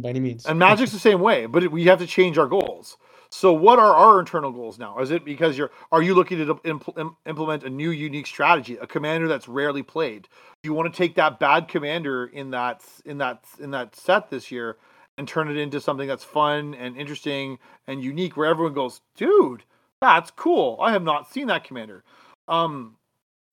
[0.00, 0.46] by any means.
[0.46, 2.96] and Magic's the same way, but we have to change our goals.
[3.36, 5.00] So, what are our internal goals now?
[5.00, 8.86] Is it because you're are you looking to impl- implement a new, unique strategy, a
[8.86, 10.28] commander that's rarely played?
[10.62, 14.30] Do you want to take that bad commander in that in that in that set
[14.30, 14.76] this year
[15.18, 19.64] and turn it into something that's fun and interesting and unique, where everyone goes, "Dude,
[20.00, 20.78] that's cool!
[20.80, 22.04] I have not seen that commander."
[22.46, 22.98] Um,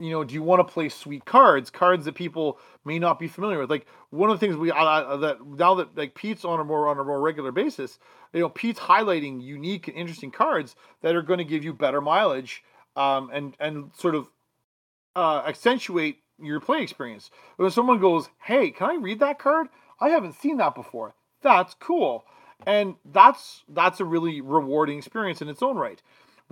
[0.04, 3.28] you know, do you want to play sweet cards, cards that people may not be
[3.28, 3.70] familiar with?
[3.70, 6.88] Like one of the things we uh, that now that like Pete's on a more
[6.88, 7.98] on a more regular basis,
[8.32, 12.00] you know, Pete's highlighting unique and interesting cards that are going to give you better
[12.00, 12.62] mileage,
[12.96, 14.28] um, and and sort of
[15.14, 17.30] uh, accentuate your play experience.
[17.56, 19.68] When someone goes, "Hey, can I read that card?
[20.00, 21.14] I haven't seen that before.
[21.42, 22.24] That's cool,"
[22.66, 26.02] and that's that's a really rewarding experience in its own right.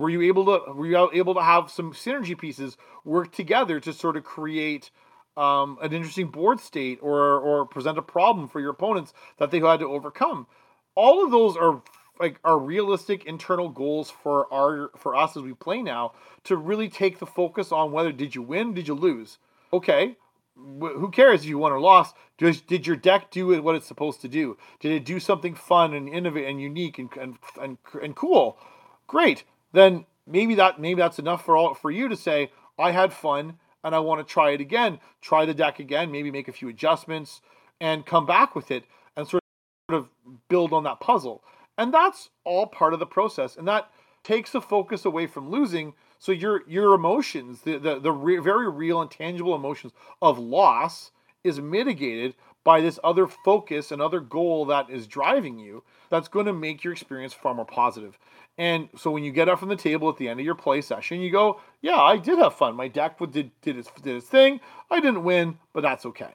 [0.01, 3.93] Were you able to were you able to have some synergy pieces work together to
[3.93, 4.89] sort of create
[5.37, 9.59] um, an interesting board state or or present a problem for your opponents that they
[9.59, 10.47] had to overcome?
[10.95, 11.83] All of those are
[12.19, 16.13] like are realistic internal goals for our for us as we play now
[16.45, 19.37] to really take the focus on whether did you win, did you lose?
[19.71, 20.17] Okay,
[20.55, 22.15] wh- who cares if you won or lost?
[22.39, 24.57] Did, did your deck do what it's supposed to do?
[24.79, 28.57] Did it do something fun and innovative and unique and and, and, and cool?
[29.05, 29.43] Great.
[29.71, 33.59] Then maybe that maybe that's enough for all for you to say I had fun
[33.83, 34.99] and I want to try it again.
[35.21, 37.41] Try the deck again, maybe make a few adjustments
[37.79, 38.83] and come back with it
[39.15, 39.43] and sort
[39.89, 40.09] of
[40.49, 41.43] build on that puzzle.
[41.77, 43.55] And that's all part of the process.
[43.55, 43.89] And that
[44.23, 45.93] takes the focus away from losing.
[46.19, 51.11] So your your emotions, the the, the re- very real and tangible emotions of loss,
[51.43, 55.83] is mitigated by this other focus and other goal that is driving you.
[56.09, 58.17] That's going to make your experience far more positive.
[58.57, 60.81] And so when you get up from the table at the end of your play
[60.81, 62.75] session, you go, "Yeah, I did have fun.
[62.75, 64.59] My deck did did its did its thing.
[64.89, 66.33] I didn't win, but that's okay."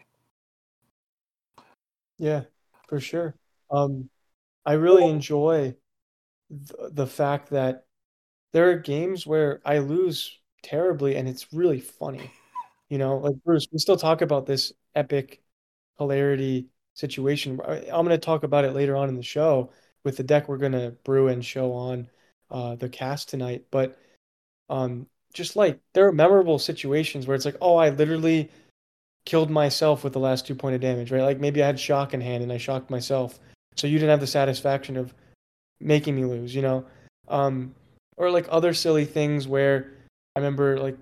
[2.18, 2.44] Yeah,
[2.88, 3.34] for sure.
[3.70, 4.08] Um,
[4.66, 5.76] I really enjoy
[6.50, 7.86] th- the fact that
[8.52, 12.30] there are games where I lose terribly and it's really funny.
[12.90, 15.42] You know, like Bruce, we still talk about this epic
[15.98, 17.60] hilarity situation.
[17.64, 19.70] I'm going to talk about it later on in the show
[20.04, 22.08] with the deck we're going to brew and show on
[22.50, 23.64] uh, the cast tonight.
[23.70, 23.98] But
[24.68, 28.50] um, just like there are memorable situations where it's like, oh, I literally
[29.24, 31.22] killed myself with the last two point of damage, right?
[31.22, 33.38] Like maybe I had shock in hand and I shocked myself.
[33.74, 35.12] So you didn't have the satisfaction of
[35.80, 36.86] making me lose, you know?
[37.28, 37.74] Um,
[38.16, 39.92] or like other silly things where
[40.34, 40.96] I remember like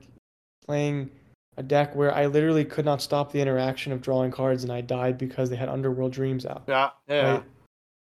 [0.66, 1.11] playing
[1.57, 4.81] a deck where I literally could not stop the interaction of drawing cards and I
[4.81, 6.64] died because they had Underworld Dreams out.
[6.67, 7.43] Yeah, yeah, Right?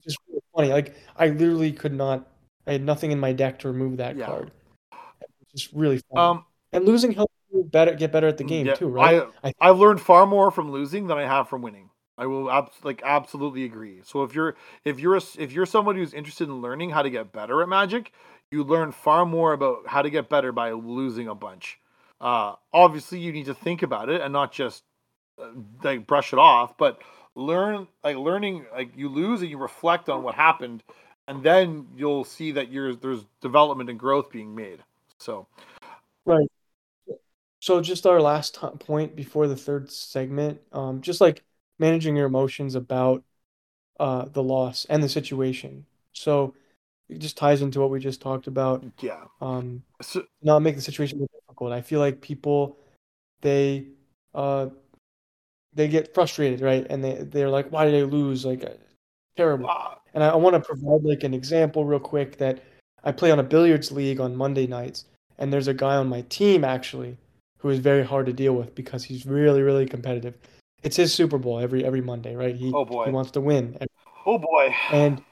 [0.05, 0.69] Just really funny.
[0.69, 2.29] Like I literally could not
[2.67, 4.27] I had nothing in my deck to remove that Yeah.
[4.27, 4.51] card.
[5.41, 6.21] It's just really funny.
[6.21, 9.23] Um, and losing helps you better get better at the game yeah, too, right?
[9.43, 11.91] I I- I've learned far more from losing than I have from winning.
[12.19, 14.01] I will abs- like absolutely agree.
[14.05, 17.11] So if you're if you're a, if you're somebody who's interested in learning how to
[17.11, 18.13] get better at Magic,
[18.51, 21.79] you learn far more about how to get better by losing a bunch.
[22.21, 24.83] Uh, obviously, you need to think about it and not just
[25.41, 25.49] uh,
[25.83, 27.01] like brush it off, but
[27.35, 30.83] learn like learning like you lose and you reflect on what happened,
[31.29, 34.83] and then you'll see that you're there's development and growth being made.
[35.19, 35.47] So
[36.25, 36.49] Right.
[37.61, 41.43] So just our last t- point before the third segment, um, just like
[41.79, 43.25] managing your emotions about
[44.01, 45.87] uh, the loss and the situation.
[46.13, 46.55] So
[47.09, 48.85] it just ties into what we just talked about.
[49.01, 51.27] yeah, Um, so, not make the situation
[51.59, 51.73] difficult.
[51.73, 52.79] I feel like people,
[53.41, 53.87] they,
[54.35, 54.69] uh,
[55.75, 56.87] they get frustrated, right?
[56.91, 58.45] And they they're like, why did I lose?
[58.45, 58.71] Like, uh,
[59.37, 59.71] terrible.
[60.15, 62.61] And I, I want to provide like an example real quick that
[63.05, 65.05] I play on a billiards league on Monday nights,
[65.39, 67.17] and there's a guy on my team actually
[67.59, 70.35] who is very hard to deal with because he's really, really competitive.
[70.83, 72.55] It's his Super Bowl every every Monday, right?
[72.55, 73.07] He Oh, boy.
[73.07, 73.89] he wants to win, and,
[74.27, 75.23] oh boy, and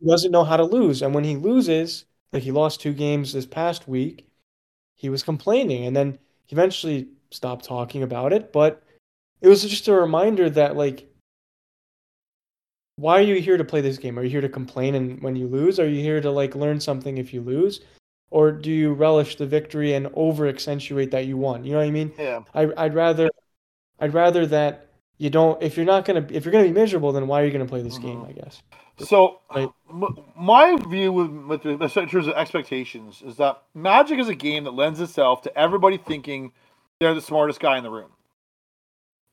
[0.00, 1.02] he doesn't know how to lose.
[1.02, 4.31] And when he loses, like he lost two games this past week,
[4.96, 8.52] he was complaining, and then he eventually stopped talking about it.
[8.52, 8.82] But
[9.40, 11.08] it was just a reminder that like
[12.96, 14.18] why are you here to play this game?
[14.18, 15.80] Are you here to complain and when you lose?
[15.80, 17.80] Are you here to like learn something if you lose?
[18.30, 21.64] or do you relish the victory and over accentuate that you won?
[21.64, 22.12] You know what I mean?
[22.18, 22.40] Yeah.
[22.54, 23.28] I, I'd rather,
[24.00, 24.86] I'd rather that
[25.18, 25.62] you don't.
[25.62, 27.82] If you're not gonna, if you're gonna be miserable, then why are you gonna play
[27.82, 28.06] this Mm-hmm.
[28.06, 28.24] game?
[28.26, 28.62] I guess.
[28.98, 29.68] So, Right.
[29.88, 34.64] m- my view with, with in terms of expectations is that Magic is a game
[34.64, 36.52] that lends itself to everybody thinking
[37.00, 38.10] they're the smartest guy in the room.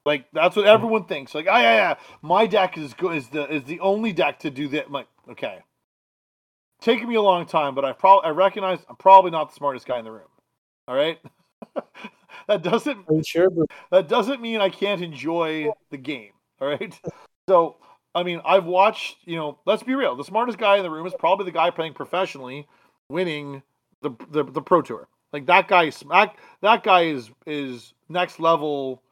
[0.05, 1.35] Like that's what everyone thinks.
[1.35, 3.17] Like, oh yeah, yeah, my deck is good.
[3.17, 4.87] Is the is the only deck to do that?
[4.87, 5.59] I'm like, okay,
[6.81, 9.85] taking me a long time, but I probably I recognize I'm probably not the smartest
[9.85, 10.29] guy in the room.
[10.87, 11.19] All right,
[12.47, 13.49] that doesn't sure?
[13.91, 16.31] That doesn't mean I can't enjoy the game.
[16.61, 16.97] All right.
[17.47, 17.77] So,
[18.15, 20.15] I mean, I've watched, you know, let's be real.
[20.15, 22.67] The smartest guy in the room is probably the guy playing professionally,
[23.09, 23.61] winning
[24.01, 25.07] the the, the pro tour.
[25.31, 29.03] Like that guy, that, that guy is is next level.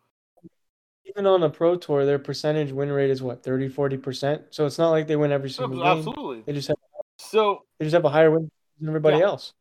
[1.05, 4.41] Even on a pro tour, their percentage win rate is what 30, 40 percent.
[4.49, 5.85] So it's not like they win every single game.
[5.85, 6.41] Absolutely.
[6.45, 6.77] They just have
[7.17, 9.25] So, they just have a higher win than everybody Yeah.
[9.25, 9.53] else.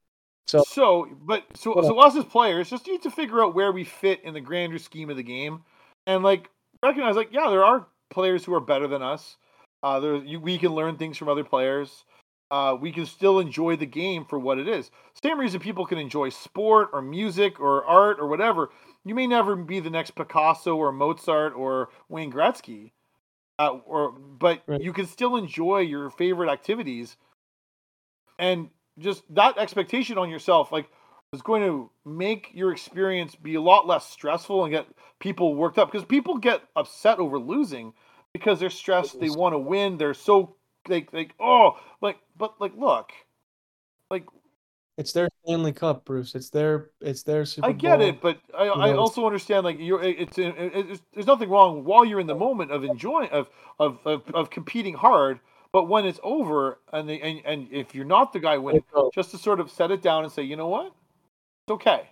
[0.46, 3.84] So so, but so so us as players just need to figure out where we
[3.84, 5.64] fit in the grander scheme of the game,
[6.06, 6.48] and like
[6.82, 9.36] recognize like yeah, there are players who are better than us.
[9.82, 12.04] Uh, there you, we can learn things from other players.
[12.50, 14.90] Uh, we can still enjoy the game for what it is.
[15.20, 18.70] Same reason people can enjoy sport or music or art or whatever.
[19.04, 22.92] You may never be the next Picasso or Mozart or Wayne Gretzky,
[23.58, 24.80] uh, or but Right.
[24.80, 27.16] you can still enjoy your favorite activities,
[28.38, 30.86] and just that expectation on yourself, like
[31.36, 34.86] is going to make your experience be a lot less stressful and get
[35.20, 37.92] people worked up because people get upset over losing
[38.32, 40.56] because they're stressed they want to win they're so
[40.88, 43.10] like like oh like but like look
[44.10, 44.24] like
[44.98, 46.34] it's their Stanley Cup, Bruce.
[46.34, 48.08] It's their it's their Super I get Bowl.
[48.08, 51.84] it but I, I know, also understand like you're it's, it- it's there's nothing wrong
[51.84, 55.38] while you're in the moment of enjoying of of of, of competing hard
[55.72, 58.82] but when it's over and the and, and if you're not the guy winning
[59.14, 60.94] just to sort of set it down and say, you know what,
[61.66, 62.10] it's okay.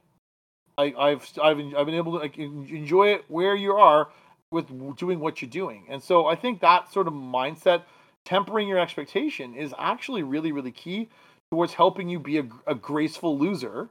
[0.77, 4.09] I, I've I've I've been able to like, enjoy it where you are
[4.51, 7.83] with doing what you're doing, and so I think that sort of mindset,
[8.25, 11.09] tempering your expectation, is actually really really key
[11.51, 13.89] towards helping you be a, a graceful loser,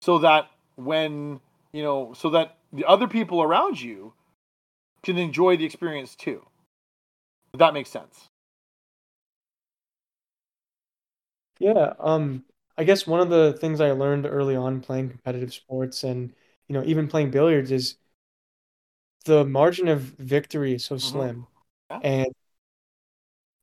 [0.00, 1.40] so that when
[1.72, 4.12] you know, so that the other people around you
[5.02, 6.46] can enjoy the experience too.
[7.52, 8.28] If that makes sense.
[11.58, 12.44] Yeah, um,
[12.78, 16.32] I guess one of the things I learned early on playing competitive sports and
[16.68, 17.96] you know even playing billiards is
[19.24, 21.00] the margin of victory is so Mhm.
[21.00, 21.46] slim,
[21.90, 22.00] Yeah.
[22.02, 22.34] and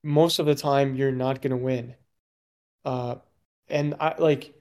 [0.04, 1.96] most of the time you're not gonna win.
[2.86, 3.18] Uh,
[3.70, 4.54] and I like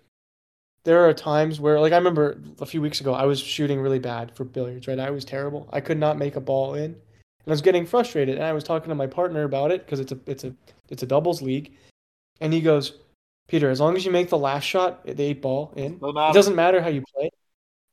[0.84, 3.98] there are times where like I remember a few weeks ago I was shooting really
[4.00, 4.98] bad for billiards, right?
[4.98, 5.68] I was terrible.
[5.72, 6.96] I could not make a ball in, and
[7.48, 8.36] I was getting frustrated.
[8.36, 10.54] And I was talking to my partner about it because it's a it's a
[10.90, 11.72] it's a doubles league,
[12.40, 12.98] and he goes,
[13.52, 16.56] Peter, as long as you make the last shot, the eight ball in, it doesn't
[16.56, 17.28] matter how you play.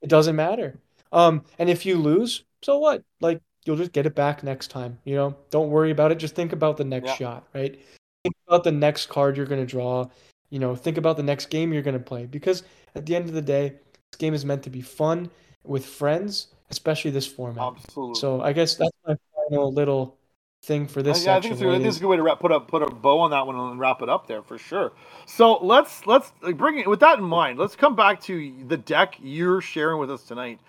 [0.02, 0.80] It doesn't matter.
[1.12, 3.04] Um, and if you lose, so what?
[3.20, 5.00] Like you'll just get it back next time.
[5.04, 6.16] You know, don't worry about it.
[6.16, 7.16] Just think about the next Yeah.
[7.16, 7.78] shot, right?
[8.24, 10.08] Think about the next card you're gonna draw.
[10.50, 12.26] You know, think about the next game you're gonna play.
[12.26, 12.64] Because
[12.96, 13.74] at the end of the day,
[14.12, 15.30] this game is meant to be fun
[15.66, 17.74] with friends, especially this format.
[17.76, 18.16] Absolutely.
[18.16, 19.18] So I guess that's my
[19.50, 20.19] final little
[20.64, 21.52] thing for this Uh, yeah, I think section.
[21.54, 22.88] it's, a- I think it's is- a good way to wrap, put a put a
[22.88, 24.92] bow on that one and wrap it up there for sure.
[25.26, 27.58] So let's let's bring it with that in mind.
[27.60, 30.60] Let's come back to the deck you're sharing with us tonight.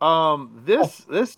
[0.00, 1.36] Um, this this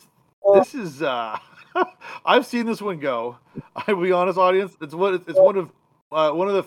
[0.55, 1.39] this is uh,
[2.25, 3.37] I've seen this one go.
[3.77, 4.77] I will be honest, audience.
[4.81, 5.71] It's what it's one of
[6.11, 6.65] uh, one of the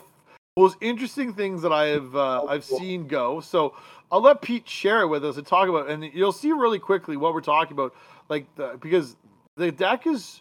[0.56, 3.40] most interesting things that I have uh, I've seen go.
[3.40, 3.74] So
[4.12, 7.16] I'll let Pete share it with us and talk about, and you'll see really quickly
[7.16, 7.94] what we're talking about.
[8.28, 9.16] Like the, because
[9.56, 10.40] the deck is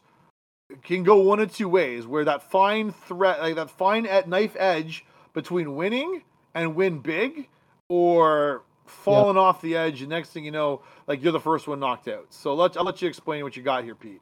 [0.83, 4.55] can go one of two ways where that fine threat like that fine at knife
[4.57, 7.47] edge between winning and win big
[7.89, 11.79] or falling off the edge and next thing you know like you're the first one
[11.79, 14.21] knocked out so let's i'll let you explain what you got here pete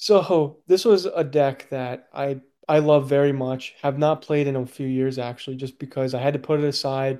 [0.00, 3.74] So this was a deck that I I love very much.
[3.82, 6.64] Have not played in a few years actually, just because I had to put it
[6.64, 7.18] aside,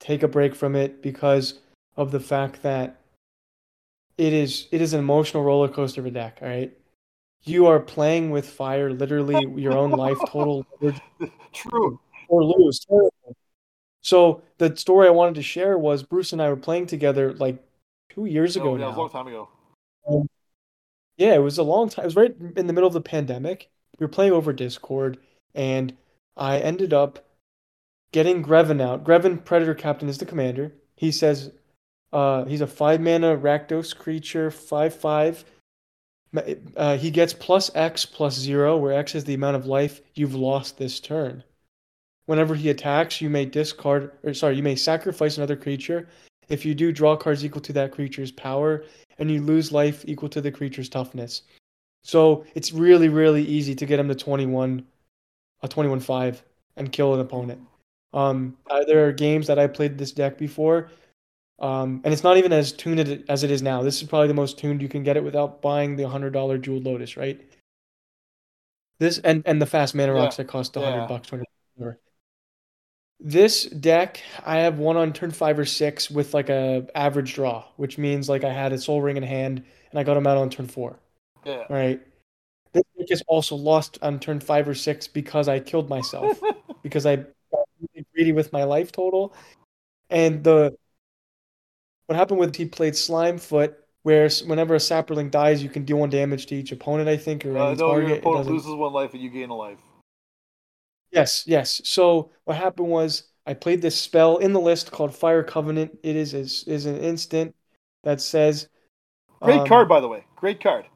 [0.00, 1.60] take a break from it because
[1.96, 3.00] of the fact that
[4.18, 6.40] it is it is an emotional roller coaster of a deck.
[6.42, 6.76] All right,
[7.44, 10.66] you are playing with fire, literally your own life total
[11.52, 12.84] true or lose.
[14.00, 17.62] So the story I wanted to share was Bruce and I were playing together like
[18.10, 19.48] two years ago Oh, yeah, it was a long time ago
[21.16, 22.04] Yeah, it was a long time.
[22.04, 23.70] It was right in the middle of the pandemic.
[23.98, 25.18] We were playing over Discord,
[25.54, 25.96] and
[26.36, 27.24] I ended up
[28.12, 29.04] getting Greven out.
[29.04, 30.72] Greven, Predator Captain, is the commander.
[30.96, 31.52] He says
[32.12, 35.44] uh, he's a five mana Rakdos creature, five five.
[36.76, 40.34] Uh, he gets plus X plus zero, where X is the amount of life you've
[40.34, 41.44] lost this turn.
[42.26, 46.08] whenever he attacks, you may discard or sorry, you may sacrifice another creature.
[46.48, 48.84] If you do, draw cards equal to that creature's power,
[49.18, 51.42] and you lose life equal to the creature's toughness.
[52.02, 54.84] So it's really, really easy to get him to 21,
[55.62, 56.42] a 21-5
[56.76, 57.60] and kill an opponent.
[58.12, 58.56] Um,
[58.86, 60.90] there are games that I played this deck before,
[61.60, 63.82] um, and it's not even as tuned as it is now.
[63.82, 66.58] This is probably the most tuned you can get it without buying the hundred dollar
[66.58, 67.40] Jeweled Lotus, right?
[68.98, 70.44] This and and the fast mana rocks yeah.
[70.44, 71.06] that cost hundred yeah.
[71.06, 71.44] bucks, twenty.
[73.20, 77.64] This deck, I have one on turn five or six with like a average draw,
[77.76, 80.36] which means like I had a Sol Ring in hand and I got him out
[80.36, 80.98] on turn four.
[81.44, 81.64] Yeah.
[81.70, 82.02] Right.
[82.72, 86.40] This deck is also lost on turn five or six because I killed myself
[86.82, 89.34] because I got really greedy with my life total,
[90.10, 90.76] and the
[92.06, 96.10] what happened with he played Slimefoot, where whenever a Saproling dies, you can deal one
[96.10, 98.08] damage to each opponent, I think, or uh, no, target.
[98.08, 99.78] Your opponent loses one life and you gain a life.
[101.10, 101.80] Yes, yes.
[101.84, 105.98] So what happened was I played this spell in the list called Fire Covenant.
[106.02, 107.54] It is is, is an instant
[108.02, 108.68] that says
[109.40, 110.24] Great um, card by the way.
[110.36, 110.86] Great card.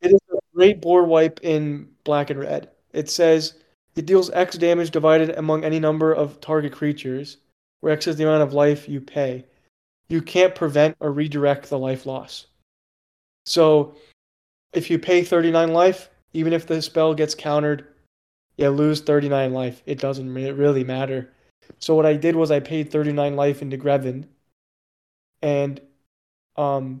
[0.00, 2.70] It is a great board wipe in black and red.
[2.92, 3.54] It says
[3.96, 7.38] it deals X damage divided among any number of target creatures,
[7.80, 9.44] where X is the amount of life you pay.
[10.10, 12.46] You can't prevent or redirect the life loss.
[13.46, 13.94] So
[14.72, 17.86] if you pay 39 life, even if the spell gets countered,
[18.56, 19.82] you lose 39 life.
[19.86, 21.32] It doesn't really matter.
[21.78, 24.26] So what I did was I paid 39 life into Greven,
[25.40, 25.80] and
[26.56, 27.00] um,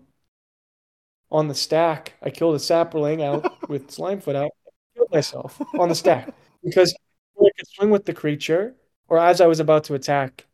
[1.30, 4.50] on the stack, I killed a Saproling out with Slimefoot out.
[4.96, 6.32] killed myself on the stack
[6.64, 6.94] because
[7.38, 8.74] I could swing with the creature,
[9.08, 10.46] or as I was about to attack,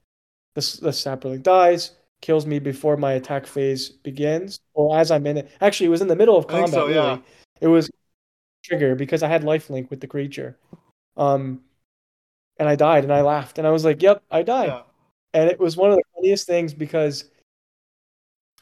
[0.54, 5.38] the, the Saproling dies, kills me before my attack phase begins, or as I'm in
[5.38, 5.50] it.
[5.60, 6.70] Actually, it was in the middle of combat.
[6.70, 7.08] So, yeah.
[7.08, 7.22] Really.
[7.60, 7.90] It was
[8.64, 10.58] trigger because I had lifelink with the creature.
[11.16, 11.60] Um,
[12.58, 14.68] and I died and I laughed and I was like, yep, I died.
[14.68, 14.82] Yeah.
[15.34, 17.30] And it was one of the funniest things because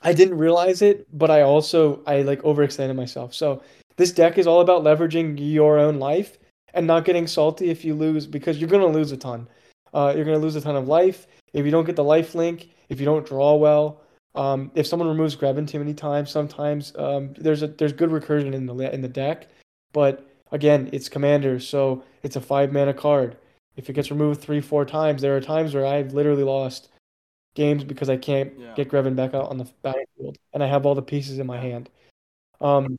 [0.02, 3.34] I didn't realize it, but I also I like overextended myself.
[3.34, 3.62] So
[3.96, 6.38] this deck is all about leveraging your own life
[6.74, 9.48] and not getting salty if you lose because you're gonna lose a ton.
[9.92, 12.68] Uh, you're gonna lose a ton of life if you don't get the lifelink.
[12.88, 14.00] If you don't draw well,
[14.34, 18.52] um, if someone removes Greven too many times, sometimes um, there's a there's good recursion
[18.52, 19.48] in the in the deck,
[19.92, 23.36] but again, it's commander, so it's a five mana card.
[23.76, 26.88] If it gets removed three, four times, there are times where I've literally lost
[27.54, 28.74] games because I can't yeah.
[28.74, 31.58] get Greven back out on the battlefield, and I have all the pieces in my
[31.58, 31.90] hand.
[32.60, 32.96] Um,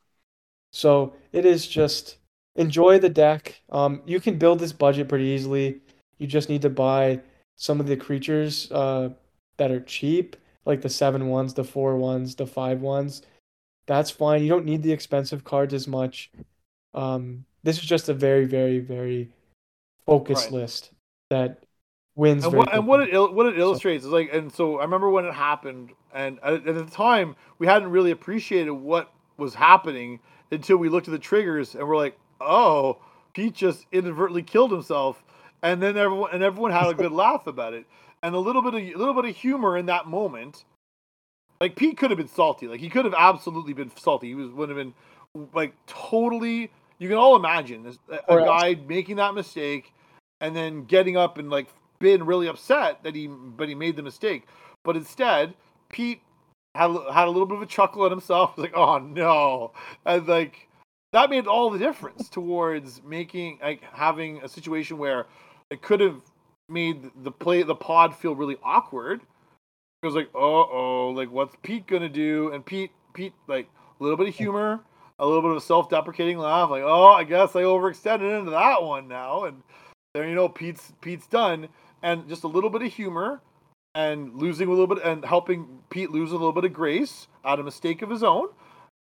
[0.71, 2.17] so it is just
[2.55, 3.61] enjoy the deck.
[3.71, 5.81] Um, you can build this budget pretty easily.
[6.17, 7.21] You just need to buy
[7.57, 9.09] some of the creatures uh,
[9.57, 10.35] that are cheap,
[10.65, 13.21] like the seven ones, the four ones, the five ones.
[13.87, 14.41] That's fine.
[14.41, 16.31] You don't need the expensive cards as much.
[16.93, 19.29] Um, this is just a very, very, very
[20.05, 20.53] focused right.
[20.53, 20.91] list
[21.29, 21.63] that
[22.15, 22.45] wins.
[22.45, 24.09] And what, and what, it il- what it illustrates so.
[24.09, 27.67] is like, and so I remember when it happened, and at, at the time we
[27.67, 30.19] hadn't really appreciated what was happening
[30.51, 32.99] until we looked at the triggers and we're like, oh,
[33.33, 35.23] Pete just inadvertently killed himself,
[35.61, 37.85] and then everyone and everyone had a good laugh about it,
[38.25, 40.65] and a little bit of a little bit of humor in that moment.
[41.61, 44.29] Like Pete could have been salty, like he could have absolutely been salty.
[44.29, 44.93] He was would have been
[45.53, 49.93] like totally you can all imagine a, a guy making that mistake
[50.41, 51.67] and then getting up and like
[51.99, 54.47] being really upset that he but he made the mistake.
[54.83, 55.53] But instead,
[55.89, 56.21] Pete
[56.73, 58.57] had had a little bit of a chuckle at himself.
[58.57, 59.71] Like, "Oh no!"
[60.03, 60.67] And like
[61.13, 65.27] that made all the difference towards making like having a situation where
[65.69, 66.21] it could have
[66.69, 69.21] made the play the pod feel really awkward.
[70.01, 73.67] It was like, "Oh oh, like what's Pete gonna do?" And Pete Pete like
[73.99, 74.81] a little bit of humor
[75.19, 78.83] a little bit of a self-deprecating laugh, like, "Oh, I guess I overextended into that
[78.83, 79.63] one now," and
[80.13, 81.69] there you know, Pete's Pete's done,
[82.01, 83.41] and just a little bit of humor,
[83.93, 87.59] and losing a little bit, and helping Pete lose a little bit of grace out
[87.59, 88.49] of mistake of his own,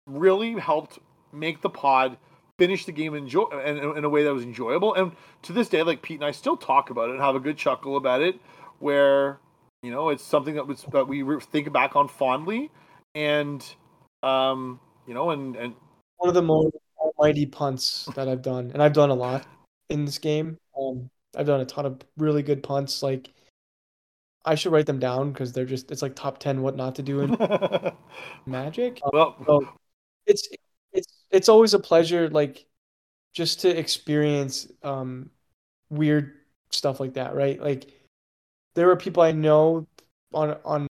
[0.07, 0.99] really helped
[1.33, 2.17] make the pod
[2.60, 4.93] finish the game enjoy in, in a way that was enjoyable.
[4.93, 7.39] And to this day, like Pete and I still talk about it and have a
[7.39, 8.36] good chuckle about it,
[8.80, 9.39] where
[9.82, 12.70] you know it's something that was that we think back on fondly,
[13.16, 13.66] and
[14.22, 15.74] um, you know, and and
[16.18, 19.47] one of the most almighty punts that I've done, and I've done a lot
[19.89, 20.57] in this game.
[20.80, 23.01] Um, I've done a ton of really good punts.
[23.01, 23.32] Like
[24.43, 27.03] I should write them down because they're just it's like top ten what not to
[27.03, 27.38] do in
[28.45, 29.01] Magic.
[29.14, 29.68] Well, so
[30.26, 30.49] it's
[31.32, 32.65] it's always a pleasure, like
[33.34, 35.30] just to experience um
[35.89, 36.34] weird
[36.71, 37.61] stuff like that, right?
[37.61, 37.91] Like
[38.75, 39.88] there are people I know
[40.34, 40.88] on on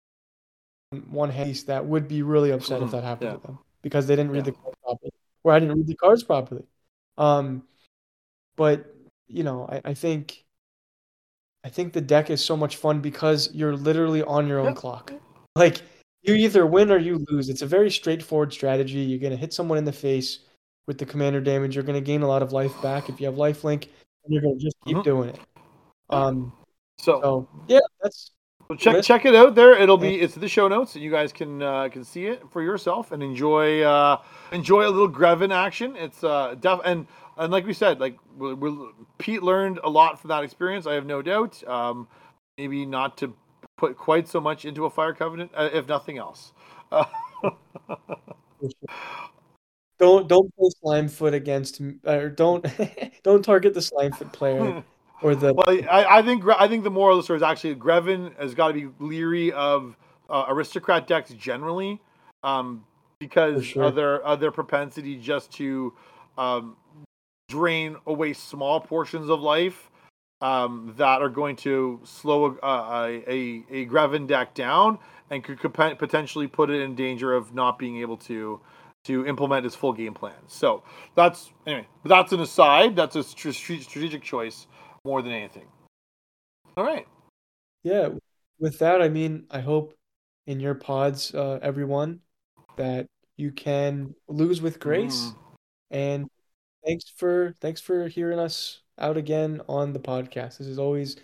[1.08, 2.96] one hand that would be really upset if mm-hmm.
[2.96, 3.36] that happened yeah.
[3.36, 4.52] to them because they didn't read yeah.
[4.52, 5.12] the cards properly,
[5.42, 6.64] or I didn't read the cards properly.
[7.18, 7.64] Um,
[8.56, 8.94] but
[9.28, 10.44] you know, I, I think
[11.64, 14.76] I think the deck is so much fun because you're literally on your own Yep.
[14.76, 15.12] clock.
[15.56, 15.82] Like
[16.24, 17.48] you either win or you lose.
[17.48, 19.00] It's a very straightforward strategy.
[19.00, 20.40] You're gonna hit someone in the face
[20.86, 21.74] with the commander damage.
[21.74, 23.88] You're gonna gain a lot of life back if you have lifelink,
[24.24, 25.04] and you're gonna just keep Mhm.
[25.04, 25.38] doing it.
[26.10, 26.52] Um.
[26.98, 28.30] So, So yeah, that's
[28.68, 29.08] so check list.
[29.08, 29.74] check it out there.
[29.74, 32.42] It'll be it's in the show notes, and you guys can uh, can see it
[32.50, 34.20] for yourself and enjoy uh,
[34.52, 35.96] enjoy a little Greven action.
[35.96, 37.06] It's uh def and
[37.36, 40.86] and like we said, like we we Pete learned a lot from that experience.
[40.86, 41.62] I have no doubt.
[41.68, 42.06] Um,
[42.56, 43.34] maybe not to
[43.76, 46.52] put quite so much into a fire covenant, uh, if nothing else.
[46.92, 47.04] Uh,
[49.98, 52.64] don't don't play Slimefoot against or don't
[53.22, 54.82] don't target the Slimefoot player
[55.22, 57.74] or the Well, I, I think I think the moral of the story is actually
[57.76, 59.96] Greven has got to be leery of
[60.30, 62.00] uh, aristocrat decks generally,
[62.42, 62.84] um,
[63.18, 63.84] because sure.
[63.84, 65.92] of their of their propensity just to
[66.38, 66.76] um,
[67.48, 69.90] drain away small portions of life
[70.44, 74.98] um, that are going to slow a, a, a, a down
[75.30, 78.60] and could compa- potentially put it in danger of not being able to
[79.04, 80.34] to implement his full game plan.
[80.46, 80.82] So
[81.14, 81.86] that's anyway.
[82.04, 82.94] That's an aside.
[82.94, 84.66] That's a stra- strategic choice
[85.02, 85.66] more than anything.
[86.76, 87.06] All right.
[87.82, 88.10] Yeah,
[88.58, 89.94] with that, I mean, I hope
[90.46, 92.20] in your pods, uh, everyone,
[92.76, 93.06] that
[93.38, 95.22] you can lose with grace.
[95.22, 95.36] Mm.
[95.90, 96.28] And
[96.84, 100.58] thanks for thanks for hearing us out again on the podcast.
[100.58, 101.16] This is always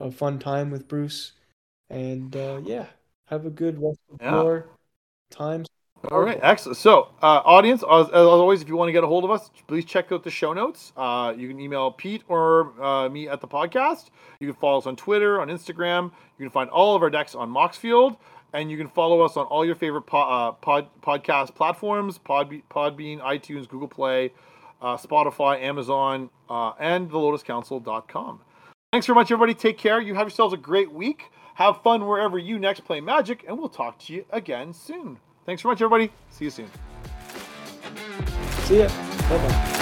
[0.00, 1.32] a fun time with Bruce.
[1.90, 2.86] And uh, yeah,
[3.26, 4.42] have a good rest of Yeah.
[4.42, 4.66] your
[5.30, 5.64] time.
[6.12, 6.78] All right, excellent.
[6.78, 9.50] So, uh, audience, as, as always, if you want to get a hold of us,
[9.66, 10.92] please check out the show notes.
[10.96, 14.10] Uh, you can email Pete or uh, me at the podcast.
[14.38, 16.12] You can follow us on Twitter, on Instagram.
[16.38, 18.16] You can find all of our decks on Moxfield,
[18.52, 22.62] and you can follow us on all your favorite po- uh, pod podcast platforms: Podbe-
[22.70, 24.32] Podbean, iTunes, Google Play,
[24.80, 28.40] uh, Spotify, Amazon, uh, and thelotuscouncil.com.
[28.92, 29.54] Thanks very much, everybody.
[29.54, 30.00] Take care.
[30.00, 31.30] You have yourselves a great week.
[31.54, 35.18] Have fun wherever you next play Magic, and we'll talk to you again soon.
[35.44, 36.12] Thanks very much, everybody.
[36.30, 36.70] See you soon.
[38.64, 38.88] See ya.
[39.28, 39.77] Bye bye.